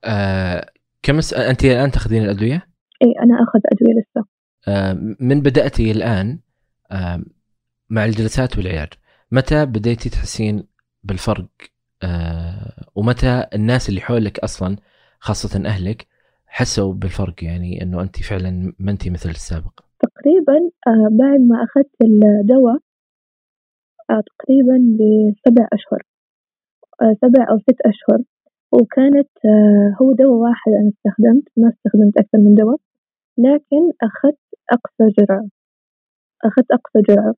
[0.03, 0.65] آه
[1.03, 1.33] كم س...
[1.33, 2.67] أنت الآن تأخذين الأدوية؟
[3.03, 4.25] إي أنا أخذ أدوية لسه.
[4.67, 6.39] آه من بدأتي الآن
[6.91, 7.23] آه
[7.89, 8.89] مع الجلسات والعلاج
[9.31, 10.63] متى بديتي تحسين
[11.03, 11.47] بالفرق
[12.03, 14.77] آه ومتى الناس اللي حولك أصلا
[15.19, 16.07] خاصة أهلك
[16.47, 19.79] حسوا بالفرق يعني أنه أنت فعلا ما أنت مثل السابق؟
[20.21, 22.77] تقريبا آه، بعد ما أخذت الدواء
[24.09, 26.01] آه، تقريبا بسبع أشهر
[27.01, 28.23] آه، سبع أو ست أشهر.
[28.71, 29.29] وكانت
[30.01, 32.77] هو دواء واحد أنا استخدمت ما استخدمت أكثر من دواء
[33.37, 34.39] لكن أخذت
[34.71, 35.45] أقصى جرعة
[36.45, 37.33] أخذت أقصى جرعة.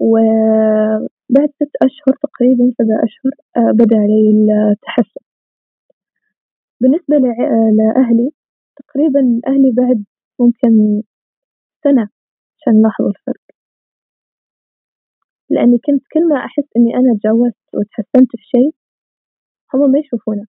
[0.00, 3.32] وبعد ست أشهر تقريبا سبع أشهر
[3.72, 4.30] بدأ علي
[4.72, 5.24] التحسن.
[6.80, 7.16] بالنسبة
[7.78, 8.30] لأهلي
[8.76, 10.04] تقريبا أهلي بعد
[10.40, 11.02] ممكن
[11.84, 12.08] سنة
[12.56, 13.44] عشان نلاحظ الفرق.
[15.50, 18.74] لأني كنت كل ما أحس إني أنا تجاوزت وتحسنت في شيء
[19.74, 20.46] هم ما يشوفونه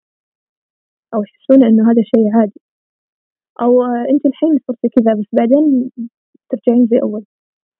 [1.13, 2.61] أو يحسون إنه هذا شيء عادي.
[3.61, 3.81] أو
[4.11, 5.91] أنت الحين صرتي كذا بس بعدين
[6.49, 7.25] ترجعين زي أول.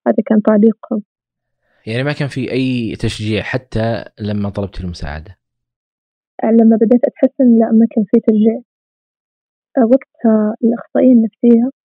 [0.06, 1.02] هذا كان تعليقهم
[1.86, 5.38] يعني ما كان في أي تشجيع حتى لما طلبت المساعدة؟
[6.44, 8.62] لما بديت أتحسن لا ما كان في تشجيع.
[9.78, 11.83] وقتها الأخصائية النفسية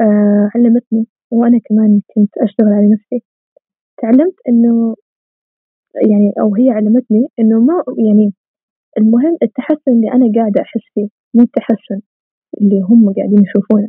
[0.00, 3.24] آه علمتني وأنا كمان كنت أشتغل على نفسي.
[4.02, 4.96] تعلمت إنه
[6.10, 7.74] يعني أو هي علمتني إنه ما
[8.08, 8.34] يعني
[8.98, 12.00] المهم التحسن اللي أنا قاعدة أحس فيه مو التحسن
[12.60, 13.88] اللي هم قاعدين يشوفونه.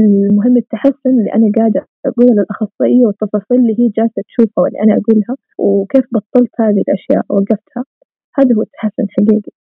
[0.00, 5.36] المهم التحسن اللي أنا قاعدة أقوله للأخصائية والتفاصيل اللي هي جالسة تشوفها واللي أنا أقولها
[5.58, 7.84] وكيف بطلت هذه الأشياء ووقفتها
[8.38, 9.52] هذا هو التحسن حقيقي.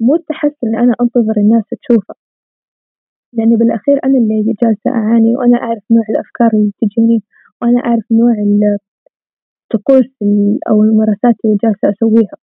[0.00, 2.14] مو التحسن اللي أنا أنتظر الناس تشوفه.
[3.32, 7.22] لأني بالأخير أنا اللي جالسة أعاني وأنا أعرف نوع الأفكار اللي تجيني
[7.62, 8.32] وأنا أعرف نوع
[9.64, 10.06] الطقوس
[10.70, 12.36] أو الممارسات اللي جالسة أسويها.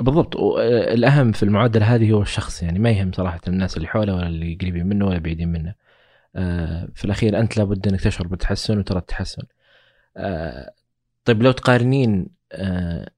[0.00, 0.36] بالضبط.
[0.66, 4.58] الأهم في المعادلة هذه هو الشخص يعني ما يهم صراحة الناس اللي حوله ولا اللي
[4.60, 5.74] قريبين منه ولا بعيدين منه.
[6.36, 9.42] آه، في الأخير أنت لابد أنك تشعر بالتحسن وترى التحسن.
[10.16, 10.72] آه،
[11.24, 13.10] طيب لو تقارنين آه،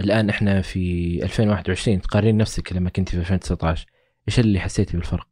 [0.00, 3.86] الآن إحنا في 2021 تقارنين نفسك لما كنت في 2019
[4.28, 5.26] إيش اللي حسيتي بالفرق؟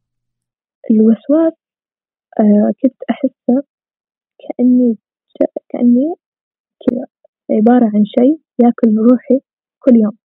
[0.91, 1.53] الوسواس
[2.39, 3.63] آه كنت أحسه
[4.41, 4.97] كأني
[5.69, 6.15] كأني
[6.83, 7.05] كذا
[7.57, 9.39] عبارة عن شيء ياكل روحي
[9.79, 10.17] كل يوم.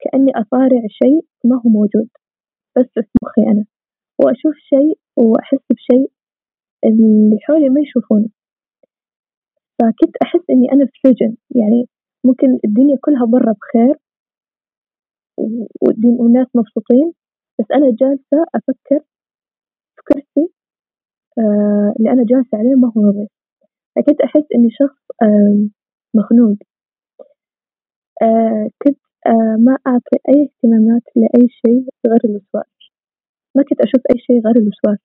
[0.00, 2.08] كأني أصارع شيء ما هو موجود
[2.76, 3.64] بس في مخي أنا.
[4.18, 6.10] وأشوف شيء وأحس بشيء
[6.84, 8.28] اللي حولي ما يشوفونه.
[9.78, 11.88] فكنت أحس إني أنا في سجن يعني
[12.24, 13.94] ممكن الدنيا كلها برا بخير
[16.20, 17.12] والناس مبسوطين.
[17.58, 19.00] بس أنا جالسة أفكر
[19.96, 20.52] في كرسي
[21.38, 23.28] آه اللي أنا جالسة عليه ما هو نظيف
[23.96, 25.68] فكنت أحس إني شخص آه
[26.14, 26.56] مخنوق.
[28.22, 32.66] آه كنت آه ما أعطي أي اهتمامات لأي شيء غير الوسواس.
[33.56, 34.98] ما كنت أشوف أي شيء غير الوسواس.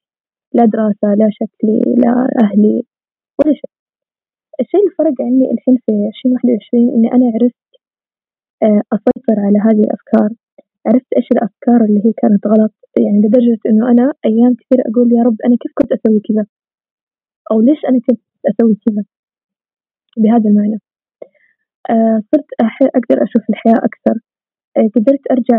[0.54, 2.84] لا دراسة لا شكلي لا أهلي
[3.40, 3.70] ولا شيء.
[4.62, 7.65] الشيء اللي فرق عني الحين في عشرين واحد وعشرين إني أنا عرفت
[8.64, 10.30] أسيطر على هذه الأفكار.
[10.88, 15.24] عرفت إيش الأفكار اللي هي كانت غلط؟ يعني لدرجة إنه أنا أيام كثير أقول يا
[15.24, 16.46] رب أنا كيف كنت أسوي كذا؟
[17.52, 19.04] أو ليش أنا كنت أسوي كذا؟
[20.18, 20.80] بهذا المعنى.
[21.90, 22.46] آه، صرت
[22.96, 24.20] أقدر أشوف الحياة أكثر.
[24.78, 25.58] آه، قدرت أرجع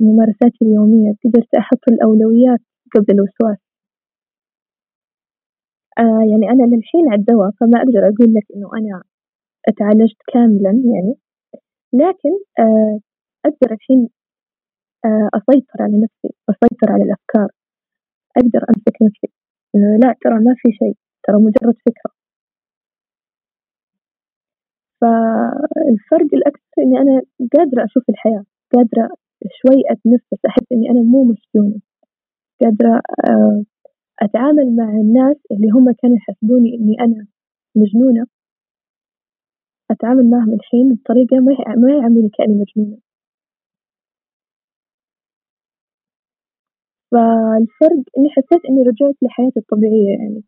[0.00, 1.12] لممارساتي اليومية.
[1.24, 2.60] قدرت أحط الأولويات
[2.94, 3.58] قبل الوسواس.
[5.98, 9.02] آه يعني أنا للحين على الدواء فما أقدر أقول لك إنه أنا
[9.68, 11.14] أتعالجت كاملا يعني.
[12.02, 13.00] لكن آه
[13.46, 14.08] أقدر الحين
[15.04, 17.48] آه أسيطر على نفسي أسيطر على الأفكار
[18.36, 19.28] أقدر أمسك نفسي.
[20.02, 22.12] لا ترى ما في شيء ترى مجرد فكرة.
[25.00, 27.22] فالفرق الأكثر إني أنا
[27.54, 28.44] قادرة أشوف الحياة
[28.74, 29.08] قادرة
[29.60, 31.80] شوي أتنفس أحس إني أنا مو مسجونة.
[32.62, 33.64] قادرة آه
[34.22, 37.26] أتعامل مع الناس اللي هم كانوا يحسبوني إني أنا
[37.76, 38.26] مجنونة.
[39.90, 42.98] أتعامل معهم الحين بطريقة ما ما يعاملوني كأني مجنونة.
[47.12, 50.42] فالفرق إني حسيت إني رجعت لحياتي الطبيعية يعني.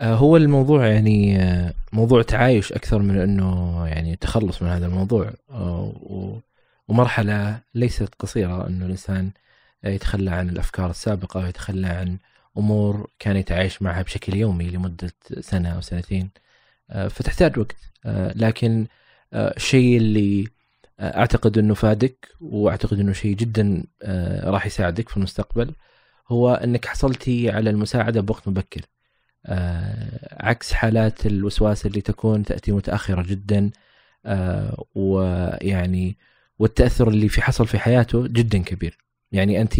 [0.00, 5.30] آه، هو الموضوع يعني آه، موضوع تعايش أكثر من أنه يعني تخلص من هذا الموضوع.
[5.50, 5.92] آه،
[6.88, 9.30] ومرحلة ليست قصيرة أنه الإنسان
[9.84, 12.18] يتخلى عن الأفكار السابقة ويتخلى عن
[12.58, 16.30] أمور كان يتعايش معها بشكل يومي لمدة سنة أو سنتين.
[16.92, 17.76] فتحتاج وقت.
[18.06, 18.86] آه، لكن
[19.32, 20.48] آه، الشيء اللي
[21.00, 23.84] أعتقد إنه فادك وأعتقد إنه شيء جدا
[24.44, 25.74] راح يساعدك في المستقبل
[26.28, 28.80] هو إنك حصلتي على المساعدة بوقت مبكر.
[30.40, 33.70] عكس حالات الوسواس اللي تكون تأتي متأخرة جدا
[34.94, 36.16] ويعني
[36.58, 38.98] والتأثر اللي في حصل في حياته جدا كبير.
[39.32, 39.74] يعني انت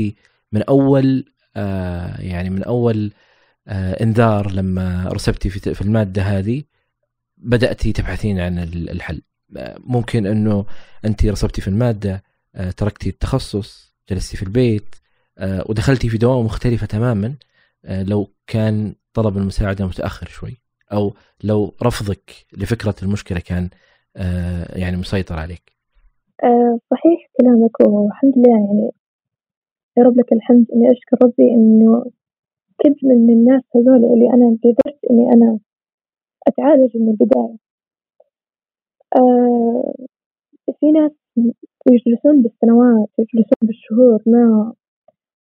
[0.53, 1.25] من أول
[1.57, 3.13] آه يعني من أول
[3.69, 6.63] آه إنذار لما رسبتي في المادة هذه
[7.43, 9.23] بداتي تبحثين عن الحل.
[9.79, 10.65] ممكن أنه
[11.05, 12.23] أنت رسبتي في المادة
[12.55, 14.95] آه تركتي التخصص جلستي في البيت
[15.39, 17.35] آه ودخلتي في دوام مختلفة تماما
[17.85, 20.57] آه لو كان طلب المساعدة متأخر شوي
[20.93, 21.15] أو
[21.45, 23.69] لو رفضك لفكرة المشكلة كان
[24.77, 25.73] يعني مسيطر عليك.
[26.91, 28.91] صحيح كلامك والحمد لله يعني.
[29.97, 30.67] يا رب لك الحمد.
[30.75, 32.05] إني أشكر ربي إنه
[32.83, 35.59] كنت من الناس هذول اللي أنا قدرت إني أنا
[36.49, 37.57] أتعالج من البداية.
[39.17, 39.95] آه
[40.81, 41.13] في ناس
[41.91, 44.73] يجلسون بالسنوات يجلسون بالشهور ما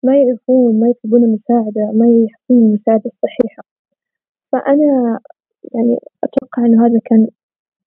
[0.04, 3.64] ما يعرفون ما يطلبون المساعدة ما يحصلون المساعدة الصحيحة.
[4.52, 5.20] فأنا
[5.76, 7.28] يعني أتوقع إنه هذا كان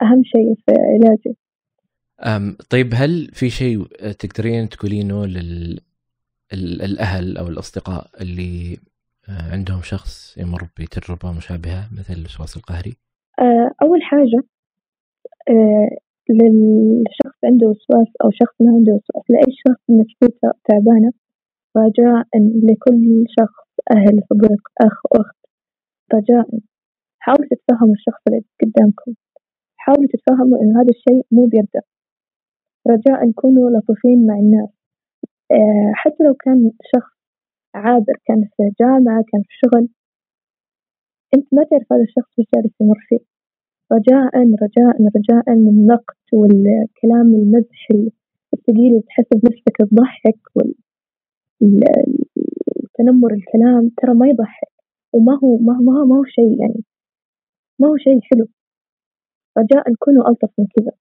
[0.03, 1.37] أهم شيء في علاجي.
[2.21, 3.85] أم طيب هل في شيء
[4.19, 5.81] تقدرين تقولينه لل
[6.53, 8.79] الأهل أو الأصدقاء اللي
[9.29, 12.97] آه، عندهم شخص يمر بتجربة مشابهة مثل الوسواس القهري؟
[13.83, 14.41] أول حاجة
[15.49, 15.89] آه،
[16.31, 21.13] للشخص عنده وسواس أو شخص ما عنده وسواس لأي شخص نفسيته تعبانة
[21.77, 22.27] رجاء
[22.69, 25.37] لكل شخص أهل صديق أخ أخت
[26.15, 26.49] رجاء
[27.25, 29.13] حاولوا تتفهموا الشخص اللي قدامكم.
[29.77, 31.83] حاولوا تتفهموا إن هذا الشيء مو بيده
[32.89, 34.69] رجاء كونوا لطيفين مع الناس.
[35.53, 37.15] آه، حتى لو كان شخص
[37.75, 39.89] عابر كان في جامعة كان في شغل
[41.35, 43.34] أنت ما تعرف هذا الشخص وش جالس يمر فيه.
[43.93, 47.89] رجاء رجاء رجاء النقد والكلام المزح
[48.55, 50.41] الثقيل اللي تحس بنفسك تضحك
[51.63, 54.73] والتنمر الكلام ترى ما يضحك
[55.13, 56.85] وما هو ما هو ما هو, شيء يعني
[57.79, 58.47] ما هو شيء حلو.
[59.59, 60.93] رجاء كونوا ألطف من كذا.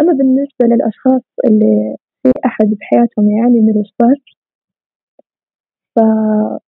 [0.00, 4.22] أما بالنسبة للأشخاص اللي في أحد بحياتهم يعاني من الوسواس
[5.96, 6.62] فكن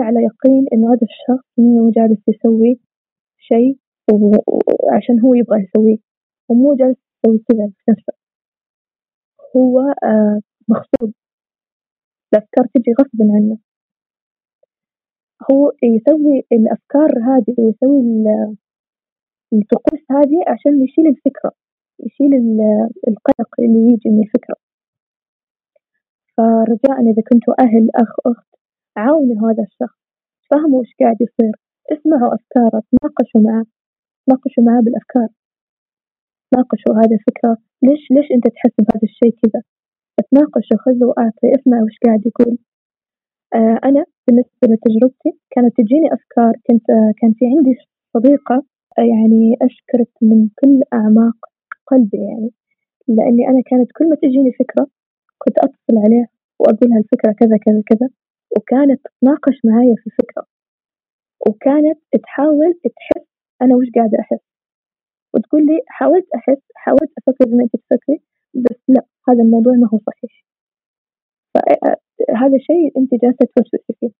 [0.00, 2.80] على يقين إنه هذا الشخص مو جالس يسوي
[3.38, 3.78] شيء
[4.96, 5.98] عشان هو يبغى يسويه.
[6.48, 8.12] ومو جالس يسوي كذا في نفسه.
[9.56, 11.12] هو آه، مغصوب.
[12.32, 13.58] الأفكار تجي غصبا عنه.
[15.52, 18.00] هو يسوي الأفكار هذه ويسوي
[19.52, 21.52] الطقوس هذه عشان يشيل الفكرة.
[22.00, 22.34] يشيل
[23.08, 24.56] القلق اللي يجي من الفكرة.
[26.36, 28.48] فرجاء إذا كنتوا أهل أخ أخت
[28.96, 29.98] عاونوا هذا الشخص.
[30.50, 31.54] فهموا وش قاعد يصير.
[31.92, 33.64] اسمعوا أفكاره تناقشوا معه.
[34.30, 35.28] تناقشوا معاه بالأفكار.
[36.50, 37.56] تناقشوا هذه الفكرة.
[37.82, 39.62] ليش ليش أنت تحس بهذا الشيء كذا؟
[40.30, 42.58] تناقشوا خذوا وأعطي اسمع وش قاعد يقول.
[43.54, 47.74] آه أنا بالنسبة لتجربتي كانت تجيني أفكار كنت آه كان في عندي
[48.14, 48.56] صديقة
[48.98, 51.36] آه يعني أشكرك من كل أعماق
[51.90, 52.50] قلبي يعني
[53.08, 54.84] لأني أنا كانت كل ما تجيني فكرة
[55.38, 56.26] كنت أتصل عليه
[56.60, 58.08] وأقول هالفكرة كذا كذا كذا
[58.56, 60.44] وكانت تتناقش معايا في الفكرة
[61.46, 63.29] وكانت تحاول تحس
[63.62, 64.44] أنا وش قاعدة أحس؟
[65.34, 68.18] وتقول لي حاولت أحس حاولت أفكر زي ما أنت تفكري
[68.54, 70.44] بس لا هذا الموضوع ما هو صحيح.
[71.54, 74.10] فهذا شيء أنت جالسة توسوسي فيه.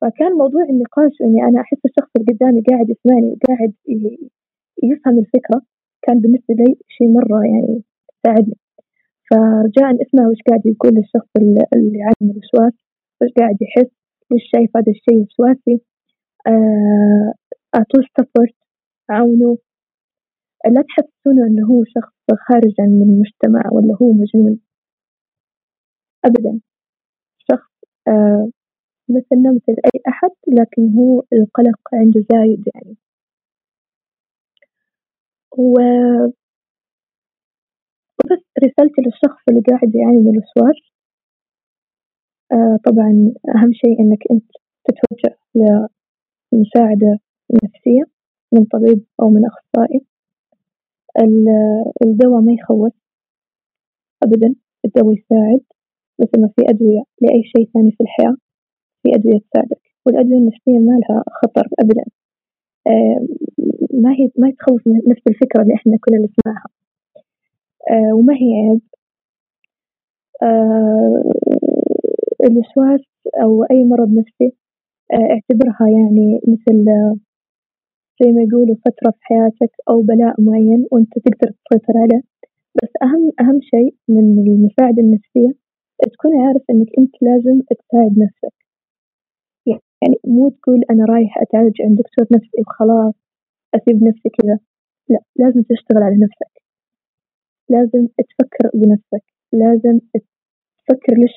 [0.00, 3.72] فكان موضوع النقاش إني أنا أحس الشخص اللي قدامي قاعد يسمعني وقاعد
[4.82, 5.62] يفهم الفكرة
[6.02, 7.82] كان بالنسبة لي شيء مرة يعني
[8.26, 8.56] ساعدني
[9.30, 11.28] فرجاء اسمع وش قاعد يقول الشخص
[11.76, 12.72] اللي عنده الوسواس
[13.22, 13.90] وش قاعد يحس
[14.30, 15.82] ليش شايف هذا الشيء وسواسي؟
[16.46, 17.34] آه،
[17.74, 18.54] أعطوه سبورت
[19.10, 19.58] عاونوه.
[20.74, 22.14] لا تحسونه إنه هو شخص
[22.48, 24.60] خارج من المجتمع ولا هو مجنون.
[26.24, 26.60] أبدا.
[27.52, 27.70] شخص
[28.08, 28.50] آه
[29.10, 32.96] مثلنا مثل أي أحد لكن هو القلق عنده زايد يعني.
[35.58, 35.74] و
[38.30, 40.90] بس رسالتي للشخص اللي قاعد يعاني من الوسواس.
[42.52, 44.50] آه طبعا أهم شيء إنك أنت
[44.84, 45.36] تتوجه
[46.52, 47.18] لمساعدة
[47.64, 48.02] نفسية
[48.52, 50.00] من طبيب أو من أخصائي.
[52.06, 52.92] الدواء ما يخوف
[54.22, 55.60] أبدا الدواء يساعد
[56.20, 58.36] مثل ما في أدوية لأي شيء ثاني في الحياة
[59.02, 59.80] في أدوية تساعدك.
[60.06, 62.04] والأدوية النفسية ما لها خطر أبدا.
[62.86, 63.26] آه،
[63.94, 66.66] ما هي ما تخوف نفس الفكرة اللي إحنا كلنا نسمعها.
[67.90, 68.80] آه، وما هي عيب.
[70.42, 71.22] آه،
[72.44, 73.00] الوسواس
[73.42, 74.52] أو أي مرض نفسي
[75.14, 76.84] اعتبرها يعني مثل
[78.20, 82.22] زي ما يقولوا فترة في حياتك أو بلاء معين وأنت تقدر تسيطر عليه.
[82.82, 85.52] بس أهم أهم شيء من المساعدة النفسية
[86.12, 88.54] تكون عارف إنك أنت لازم تساعد نفسك.
[90.02, 93.14] يعني مو تقول أنا رايح أتعالج عند دكتور نفسي وخلاص
[93.74, 94.58] أسيب نفسي كذا.
[95.08, 96.62] لا لازم تشتغل على نفسك.
[97.68, 99.24] لازم تفكر بنفسك.
[99.52, 99.98] لازم
[100.78, 101.34] تفكر ليش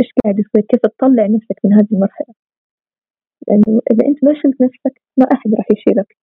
[0.00, 2.34] إيش قاعد يصير؟ كيف تطلع نفسك من هذه المرحلة؟
[3.48, 6.16] لأنه إذا أنت ما شلت نفسك ما أحد راح يشيلك.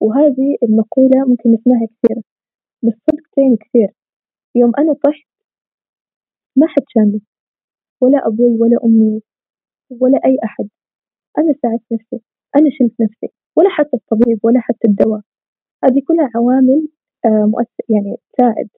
[0.00, 2.22] وهذه المقولة ممكن نسمعها كثير
[2.84, 3.94] بس صدقتين كثير.
[4.54, 5.28] يوم أنا طحت
[6.56, 7.22] ما حد شالني
[8.00, 9.22] ولا أبوي ولا أمي
[9.90, 10.68] ولا أي أحد.
[11.38, 12.24] أنا ساعدت نفسي
[12.56, 13.28] أنا شلت نفسي.
[13.56, 15.20] ولا حتى الطبيب ولا حتى الدواء.
[15.84, 16.88] هذه كلها عوامل
[17.24, 18.68] آه، مؤثر يعني تساعد.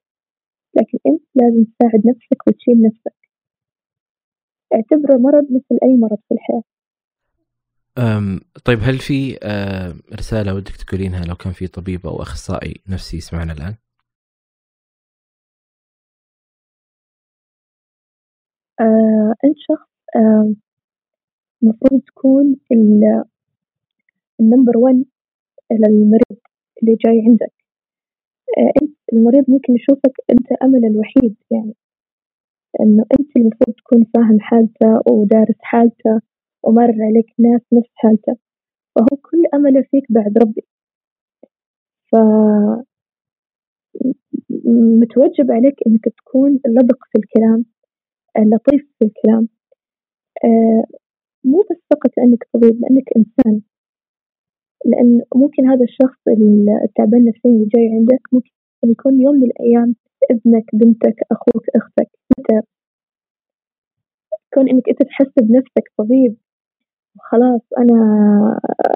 [0.77, 3.15] لكن أنت لازم تساعد نفسك وتشيل نفسك.
[4.73, 6.63] اعتبره مرض مثل أي مرض في الحياة.
[8.65, 9.37] طيب هل في
[10.13, 13.75] رسالة ودك تقولينها لو كان في طبيب أو أخصائي نفسي يسمعنا الآن؟
[18.81, 19.89] آه، أنت شخص
[21.63, 22.55] المفروض تكون
[24.39, 25.05] النمبر 1
[25.71, 26.37] للمريض
[26.83, 27.53] اللي جاي عندك
[28.57, 31.75] آه، أنت المريض ممكن يشوفك أنت أمل الوحيد يعني
[32.79, 36.21] إنه أنت المفروض تكون فاهم حالته ودارس حالته
[36.63, 38.37] ومر عليك ناس نفس حالته
[38.95, 40.65] فهو كل أمله فيك بعد ربي.
[42.11, 42.15] ف
[45.01, 47.65] متوجب عليك إنك تكون لبق في الكلام
[48.37, 49.47] لطيف في الكلام.
[50.45, 50.83] آه،
[51.45, 53.61] مو بس فقط لأنك طبيب لأنك إنسان.
[54.85, 56.19] لأن ممكن هذا الشخص
[56.85, 58.51] التعبان نفسيا اللي جاي عندك ممكن
[58.83, 59.95] يكون يوم من الأيام
[60.31, 62.09] ابنك بنتك أخوك أختك
[62.39, 62.67] متى.
[64.53, 66.37] كون إنك أنت تحس بنفسك طبيب.
[67.31, 67.97] خلاص أنا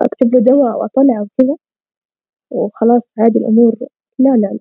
[0.02, 1.56] أكتب له دواء وأطلع وكذا.
[2.52, 3.74] وخلاص عادي الأمور.
[4.20, 4.60] لا لا, لا.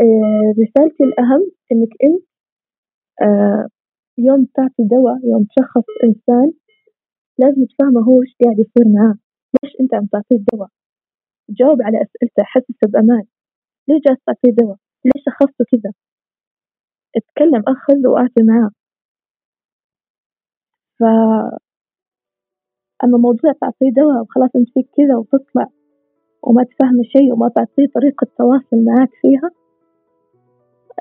[0.00, 2.22] آه رسالتي الأهم إنك أنت
[3.22, 3.68] آه
[4.18, 6.52] يوم تعطي دواء يوم تشخص إنسان
[7.38, 9.18] لازم تفهمه هو إيش قاعد يصير معاه.
[9.64, 10.68] ليش أنت عم تعطيه الدواء
[11.50, 13.24] جاوب على أسئلته حسسه بأمان.
[13.88, 15.92] ليش جالس تعطيه دواء؟ ليش شخصته كذا؟
[17.16, 18.70] اتكلم أخذ وأعطي معاه.
[20.98, 21.04] ف
[23.04, 25.68] أما موضوع تعطيه دواء وخلاص أنت فيك كذا وتطلع
[26.42, 29.50] وما تفهم شيء وما تعطيه طريقة تواصل معاك فيها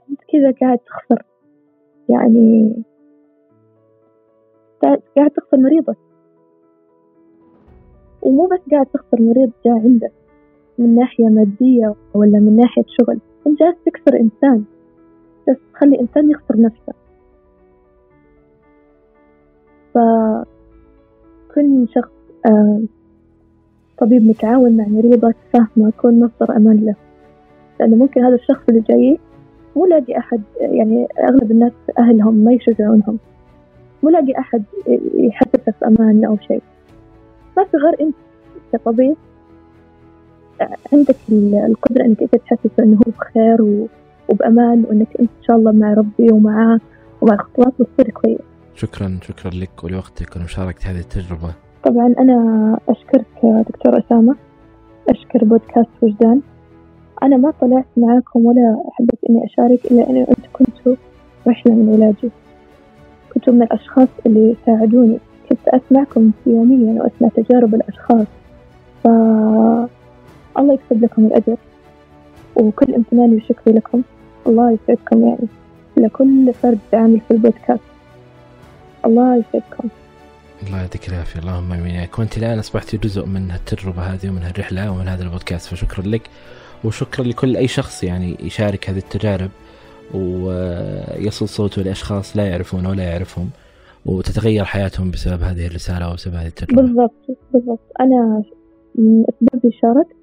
[0.10, 1.26] أنت كذا قاعد تخسر.
[2.10, 2.76] يعني
[5.16, 5.98] قاعد تخسر مريضك.
[8.22, 10.14] ومو بس قاعد تخسر مريض جاء عندك
[10.78, 14.66] من ناحية مادية ولا من ناحية شغل أنت جالس تكسر إنسان.
[15.50, 16.94] بس تخلي إنسان يخسر نفسه.
[19.96, 22.12] فكل شخص
[22.46, 22.82] آه،
[23.98, 26.96] طبيب متعاون مع مريضة فاهمة كون مصدر أمان له.
[27.80, 29.20] لأنه ممكن هذا الشخص اللي جاي
[29.76, 33.18] مو لاقي أحد يعني أغلب الناس أهلهم ما يشجعونهم.
[34.04, 34.64] مو لاقي أحد
[35.16, 36.62] يحسسه في أمان أو شيء.
[37.58, 38.16] ما في غير أنت
[38.74, 39.16] كطبيب
[40.94, 43.88] عندك القدرة إنك أنت تحسسه إنه هو بخير
[44.30, 46.80] وبأمان وإنك أنت إن شاء الله مع ربي ومعاه
[47.22, 48.55] ومع خطوات بتصير كويس.
[48.76, 51.54] شكرا شكرا لك ولوقتك ومشاركة هذه التجربة.
[51.84, 53.26] طبعا أنا أشكرك
[53.70, 54.36] دكتور أسامة
[55.10, 56.42] أشكر بودكاست وجدان.
[57.24, 60.96] أنا ما طلعت معاكم ولا حبيت إني أشارك إلا إنه أنتم كنتوا
[61.48, 62.32] رحلة من علاجي.
[63.34, 65.20] كنتوا من الأشخاص اللي ساعدوني
[65.50, 68.28] كنت أسمعكم يوميا وأسمع تجارب الأشخاص.
[69.04, 69.08] ف
[70.58, 71.58] الله يكتب لكم الأجر.
[72.56, 74.02] وكل امتناني وشكري لكم.
[74.48, 75.48] الله يسعدكم يعني.
[75.98, 77.95] لكل فرد عامل في البودكاست.
[79.06, 79.90] الله يسعدكم.
[80.68, 81.40] الله يعطيك العافية.
[81.40, 82.08] اللهم آمين.
[82.20, 86.30] وانت الآن أصبحت جزء من التجربة هذه ومن الرحلة ومن هذا البودكاست فشكرا لك.
[86.84, 89.50] وشكرا لكل أي شخص يعني يشارك هذه التجارب
[90.14, 93.50] ويصل صوته لأشخاص لا يعرفونه ولا يعرفهم
[94.06, 96.82] وتتغير حياتهم بسبب هذه الرسالة وبسبب هذه التجربة.
[96.82, 97.92] بالضبط بالضبط.
[98.00, 98.44] أنا
[99.30, 100.16] أسباب شاركت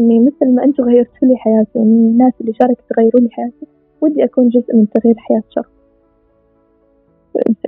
[0.00, 3.66] إني مثل ما أنتم غيرتوا لي حياتي والناس اللي شاركت غيروا لي حياتي.
[4.00, 5.77] ودي أكون جزء من تغيير حياة شخص.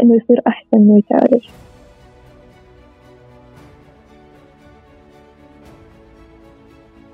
[0.02, 1.44] إنه يصير أحسن ويتعالج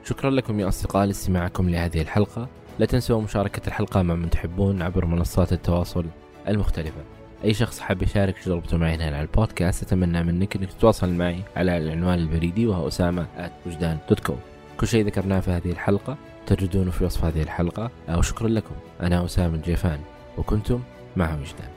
[0.05, 2.49] شكرا لكم يا أصدقاء لاستماعكم لهذه الحلقة.
[2.78, 6.05] لا تنسوا مشاركة الحلقة مع من تحبون عبر منصات التواصل
[6.49, 7.01] المختلفة.
[7.44, 11.76] أي شخص حاب يشارك تجربته معي هنا على البودكاست أتمنى منك أنك تتواصل معي على
[11.76, 13.26] العنوان البريدي وهو أسامة
[13.66, 14.39] وجدان dot com
[14.80, 16.16] كل شيء ذكرناه في هذه الحلقة
[16.47, 17.90] تجدونه في وصف هذه الحلقة.
[18.09, 18.74] وشكرا لكم.
[19.01, 19.99] أنا أسامة الجيفان
[20.38, 20.80] وكنتم
[21.16, 21.76] مع وجدان.